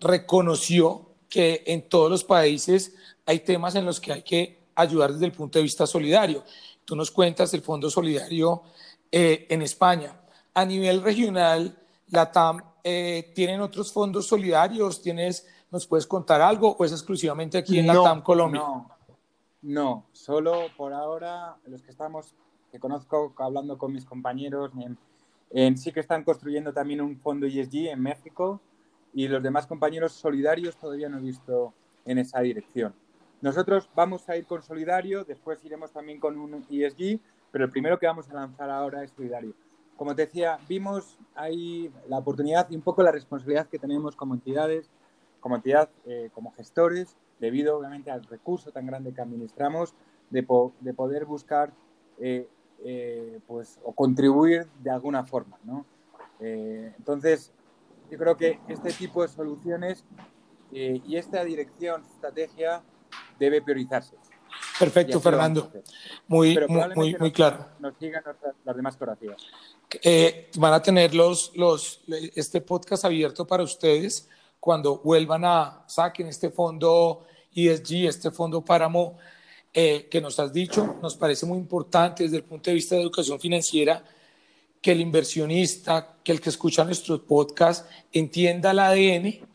reconoció 0.00 1.10
que 1.28 1.62
en 1.66 1.88
todos 1.88 2.10
los 2.10 2.24
países 2.24 2.94
hay 3.26 3.40
temas 3.40 3.74
en 3.74 3.84
los 3.84 4.00
que 4.00 4.12
hay 4.12 4.22
que 4.22 4.58
ayudar 4.74 5.12
desde 5.12 5.26
el 5.26 5.32
punto 5.32 5.58
de 5.58 5.64
vista 5.64 5.86
solidario. 5.86 6.44
Tú 6.84 6.96
nos 6.96 7.10
cuentas 7.10 7.52
el 7.54 7.62
Fondo 7.62 7.88
Solidario 7.90 8.62
eh, 9.10 9.46
en 9.48 9.62
España. 9.62 10.16
A 10.54 10.64
nivel 10.64 11.02
regional, 11.02 11.78
la 12.08 12.30
TAM, 12.30 12.60
eh, 12.84 13.32
¿tienen 13.34 13.60
otros 13.60 13.92
fondos 13.92 14.26
solidarios? 14.26 15.00
¿Tienes, 15.00 15.46
¿Nos 15.70 15.86
puedes 15.86 16.06
contar 16.06 16.40
algo 16.40 16.76
o 16.78 16.84
es 16.84 16.92
exclusivamente 16.92 17.58
aquí 17.58 17.78
en 17.78 17.86
la 17.86 17.94
TAM 17.94 18.22
Colombia? 18.22 18.60
No, 18.60 18.90
no, 19.62 20.06
solo 20.12 20.66
por 20.76 20.92
ahora 20.92 21.56
los 21.66 21.82
que 21.82 21.90
estamos 21.90 22.34
que 22.72 22.80
conozco 22.80 23.34
hablando 23.36 23.76
con 23.76 23.92
mis 23.92 24.06
compañeros, 24.06 24.72
en, 25.50 25.76
sí 25.76 25.92
que 25.92 26.00
están 26.00 26.24
construyendo 26.24 26.72
también 26.72 27.02
un 27.02 27.18
fondo 27.18 27.46
ESG 27.46 27.88
en 27.90 28.00
México 28.00 28.62
y 29.12 29.28
los 29.28 29.42
demás 29.42 29.66
compañeros 29.66 30.12
solidarios 30.12 30.76
todavía 30.78 31.10
no 31.10 31.18
he 31.18 31.20
visto 31.20 31.74
en 32.06 32.16
esa 32.16 32.40
dirección. 32.40 32.94
Nosotros 33.42 33.90
vamos 33.94 34.26
a 34.30 34.38
ir 34.38 34.46
con 34.46 34.62
solidario, 34.62 35.24
después 35.24 35.62
iremos 35.66 35.92
también 35.92 36.18
con 36.18 36.38
un 36.38 36.64
ESG, 36.70 37.20
pero 37.50 37.66
el 37.66 37.70
primero 37.70 37.98
que 37.98 38.06
vamos 38.06 38.30
a 38.30 38.34
lanzar 38.34 38.70
ahora 38.70 39.04
es 39.04 39.10
solidario. 39.10 39.52
Como 39.98 40.14
te 40.16 40.22
decía, 40.22 40.58
vimos 40.66 41.18
ahí 41.34 41.92
la 42.08 42.18
oportunidad 42.18 42.70
y 42.70 42.76
un 42.76 42.82
poco 42.82 43.02
la 43.02 43.12
responsabilidad 43.12 43.68
que 43.68 43.78
tenemos 43.78 44.16
como 44.16 44.32
entidades, 44.32 44.88
como 45.40 45.56
entidad, 45.56 45.90
eh, 46.06 46.30
como 46.32 46.52
gestores, 46.52 47.16
debido 47.38 47.76
obviamente 47.76 48.10
al 48.10 48.24
recurso 48.24 48.70
tan 48.70 48.86
grande 48.86 49.12
que 49.12 49.20
administramos, 49.20 49.94
de, 50.30 50.46
de 50.80 50.94
poder 50.94 51.26
buscar 51.26 51.74
eh, 52.18 52.48
eh, 52.84 53.38
pues, 53.46 53.78
o 53.84 53.92
contribuir 53.92 54.66
de 54.82 54.90
alguna 54.90 55.24
forma. 55.24 55.58
¿no? 55.64 55.86
Eh, 56.40 56.92
entonces, 56.98 57.52
yo 58.10 58.18
creo 58.18 58.36
que 58.36 58.58
este 58.68 58.92
tipo 58.92 59.22
de 59.22 59.28
soluciones 59.28 60.04
eh, 60.72 61.00
y 61.06 61.16
esta 61.16 61.44
dirección, 61.44 62.02
estrategia, 62.14 62.82
debe 63.38 63.62
priorizarse. 63.62 64.16
Perfecto, 64.78 65.20
Fernando. 65.20 65.70
Muy, 66.26 66.58
muy, 66.94 67.16
muy, 67.18 67.32
claro. 67.32 67.66
Nos 67.78 67.94
sigan 67.98 68.22
las 68.64 68.76
demás 68.76 68.96
cooperativas. 68.96 69.46
van 70.56 70.72
a 70.72 70.82
tener 70.82 71.14
los, 71.14 71.52
los, 71.56 72.02
este 72.34 72.60
podcast 72.60 73.04
abierto 73.04 73.46
para 73.46 73.62
ustedes 73.62 74.28
cuando 74.62 74.98
vuelvan 74.98 75.44
a 75.44 75.84
saquen 75.86 76.28
este 76.28 76.50
fondo 76.50 77.26
ESG, 77.54 78.06
este 78.06 78.30
fondo 78.30 78.64
páramo 78.64 79.18
eh, 79.74 80.06
que 80.10 80.20
nos 80.20 80.38
has 80.38 80.52
dicho, 80.52 80.96
nos 81.00 81.16
parece 81.16 81.46
muy 81.46 81.58
importante 81.58 82.24
desde 82.24 82.36
el 82.38 82.44
punto 82.44 82.70
de 82.70 82.74
vista 82.74 82.94
de 82.94 83.02
educación 83.02 83.40
financiera 83.40 84.04
que 84.82 84.92
el 84.92 85.00
inversionista, 85.00 86.16
que 86.22 86.32
el 86.32 86.40
que 86.40 86.50
escucha 86.50 86.84
nuestros 86.84 87.20
podcasts, 87.20 87.88
entienda 88.12 88.72
el 88.72 88.78
ADN 88.80 89.48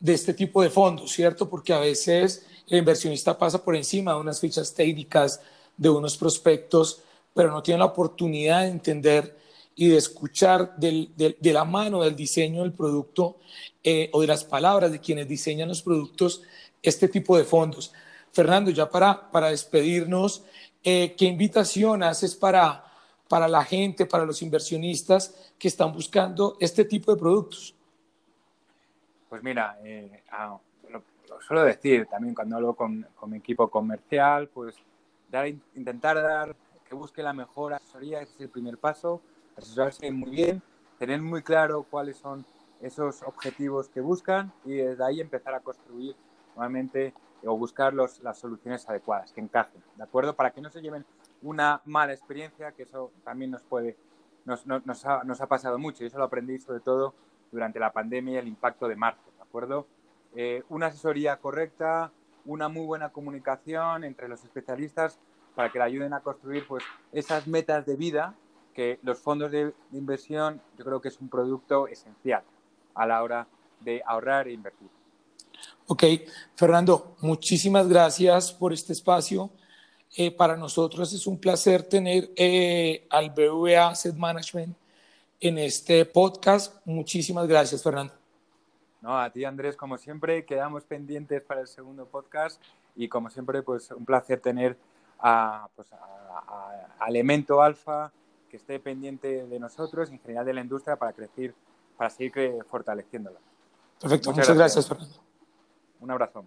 de 0.00 0.14
este 0.14 0.32
tipo 0.32 0.62
de 0.62 0.70
fondos, 0.70 1.12
¿cierto? 1.12 1.50
Porque 1.50 1.72
a 1.72 1.80
veces 1.80 2.46
el 2.68 2.78
inversionista 2.78 3.36
pasa 3.36 3.62
por 3.62 3.74
encima 3.76 4.14
de 4.14 4.20
unas 4.20 4.40
fichas 4.40 4.72
técnicas, 4.72 5.40
de 5.76 5.90
unos 5.90 6.16
prospectos, 6.16 7.02
pero 7.34 7.50
no 7.50 7.62
tiene 7.62 7.80
la 7.80 7.86
oportunidad 7.86 8.62
de 8.62 8.68
entender 8.68 9.36
y 9.76 9.88
de 9.88 9.96
escuchar 9.96 10.76
de 10.76 11.36
la 11.52 11.64
mano 11.64 12.02
del 12.02 12.14
diseño 12.14 12.62
del 12.62 12.72
producto 12.72 13.38
eh, 13.82 14.08
o 14.12 14.20
de 14.20 14.26
las 14.28 14.44
palabras 14.44 14.92
de 14.92 15.00
quienes 15.00 15.28
diseñan 15.28 15.68
los 15.68 15.82
productos 15.82 16.42
este 16.82 17.08
tipo 17.08 17.36
de 17.36 17.44
fondos. 17.44 17.92
Fernando, 18.34 18.72
ya 18.72 18.90
para, 18.90 19.30
para 19.30 19.50
despedirnos, 19.50 20.44
eh, 20.82 21.14
¿qué 21.16 21.26
invitación 21.26 22.02
haces 22.02 22.34
para, 22.34 22.84
para 23.28 23.46
la 23.46 23.64
gente, 23.64 24.06
para 24.06 24.26
los 24.26 24.42
inversionistas 24.42 25.52
que 25.56 25.68
están 25.68 25.92
buscando 25.92 26.56
este 26.58 26.84
tipo 26.84 27.14
de 27.14 27.20
productos? 27.20 27.76
Pues 29.28 29.40
mira, 29.40 29.78
eh, 29.84 30.24
ah, 30.32 30.58
lo, 30.90 31.02
suelo 31.42 31.62
decir 31.62 32.06
también 32.06 32.34
cuando 32.34 32.56
hablo 32.56 32.74
con, 32.74 33.06
con 33.14 33.30
mi 33.30 33.36
equipo 33.36 33.68
comercial, 33.68 34.48
pues 34.48 34.74
dar, 35.30 35.46
intentar 35.46 36.20
dar, 36.20 36.56
que 36.88 36.96
busque 36.96 37.22
la 37.22 37.32
mejor 37.32 37.74
asesoría, 37.74 38.20
ese 38.20 38.34
es 38.34 38.40
el 38.40 38.48
primer 38.48 38.78
paso, 38.78 39.22
asesorarse 39.56 40.10
muy 40.10 40.30
bien, 40.30 40.60
tener 40.98 41.22
muy 41.22 41.42
claro 41.42 41.86
cuáles 41.88 42.16
son 42.16 42.44
esos 42.82 43.22
objetivos 43.22 43.88
que 43.88 44.00
buscan 44.00 44.52
y 44.64 44.72
desde 44.72 45.04
ahí 45.04 45.20
empezar 45.20 45.54
a 45.54 45.60
construir 45.60 46.16
nuevamente 46.56 47.14
o 47.46 47.56
buscar 47.56 47.94
los, 47.94 48.20
las 48.22 48.38
soluciones 48.38 48.88
adecuadas, 48.88 49.32
que 49.32 49.40
encajen, 49.40 49.82
¿de 49.96 50.02
acuerdo? 50.02 50.34
Para 50.34 50.52
que 50.52 50.60
no 50.60 50.70
se 50.70 50.80
lleven 50.80 51.04
una 51.42 51.82
mala 51.84 52.12
experiencia, 52.12 52.72
que 52.72 52.84
eso 52.84 53.10
también 53.24 53.50
nos 53.50 53.62
puede, 53.62 53.96
nos, 54.44 54.66
nos, 54.66 55.04
ha, 55.04 55.24
nos 55.24 55.40
ha, 55.40 55.46
pasado 55.46 55.78
mucho 55.78 56.02
y 56.02 56.06
eso 56.06 56.18
lo 56.18 56.24
aprendí 56.24 56.58
sobre 56.58 56.80
todo 56.80 57.14
durante 57.52 57.78
la 57.78 57.92
pandemia 57.92 58.34
y 58.34 58.36
el 58.38 58.48
impacto 58.48 58.88
de 58.88 58.96
marzo, 58.96 59.30
¿de 59.36 59.42
acuerdo? 59.42 59.86
Eh, 60.34 60.62
una 60.68 60.86
asesoría 60.86 61.36
correcta, 61.36 62.10
una 62.44 62.68
muy 62.68 62.84
buena 62.86 63.10
comunicación 63.10 64.04
entre 64.04 64.28
los 64.28 64.42
especialistas 64.44 65.18
para 65.54 65.70
que 65.70 65.78
le 65.78 65.84
ayuden 65.84 66.12
a 66.12 66.20
construir 66.20 66.66
pues, 66.66 66.82
esas 67.12 67.46
metas 67.46 67.86
de 67.86 67.96
vida 67.96 68.34
que 68.74 68.98
los 69.02 69.20
fondos 69.20 69.52
de, 69.52 69.72
inversión 69.92 70.60
yo 70.76 70.84
creo 70.84 71.00
que 71.00 71.08
es 71.08 71.20
un 71.20 71.28
producto 71.28 71.86
esencial 71.86 72.42
a 72.94 73.06
la 73.06 73.22
hora 73.22 73.46
de 73.80 74.02
ahorrar 74.04 74.48
e 74.48 74.52
invertir. 74.52 74.90
Ok, 75.86 76.04
Fernando, 76.54 77.16
muchísimas 77.20 77.88
gracias 77.88 78.52
por 78.52 78.72
este 78.72 78.92
espacio. 78.92 79.50
Eh, 80.16 80.30
para 80.30 80.56
nosotros 80.56 81.12
es 81.12 81.26
un 81.26 81.38
placer 81.38 81.82
tener 81.82 82.30
eh, 82.36 83.06
al 83.10 83.30
BVA 83.30 83.88
Asset 83.88 84.14
Management 84.14 84.76
en 85.40 85.58
este 85.58 86.04
podcast. 86.04 86.74
Muchísimas 86.86 87.46
gracias, 87.46 87.82
Fernando. 87.82 88.14
No, 89.02 89.18
a 89.18 89.28
ti, 89.30 89.44
Andrés, 89.44 89.76
como 89.76 89.98
siempre, 89.98 90.44
quedamos 90.44 90.84
pendientes 90.84 91.42
para 91.42 91.60
el 91.60 91.68
segundo 91.68 92.06
podcast 92.06 92.62
y 92.96 93.08
como 93.08 93.28
siempre, 93.28 93.62
pues 93.62 93.90
un 93.90 94.04
placer 94.04 94.40
tener 94.40 94.78
a, 95.18 95.68
pues, 95.74 95.88
a 95.92 97.06
Elemento 97.06 97.60
Alfa 97.60 98.12
que 98.54 98.58
esté 98.58 98.78
pendiente 98.78 99.46
de 99.48 99.58
nosotros, 99.58 100.10
en 100.10 100.20
general 100.20 100.46
de 100.46 100.54
la 100.54 100.60
industria, 100.60 100.94
para 100.94 101.12
crecer, 101.12 101.52
para 101.96 102.08
seguir 102.08 102.64
fortaleciéndola. 102.70 103.40
Perfecto, 104.00 104.30
muchas, 104.30 104.56
gracias. 104.56 104.86
Fernando. 104.86 105.23
Un 106.04 106.10
abrazo. 106.10 106.46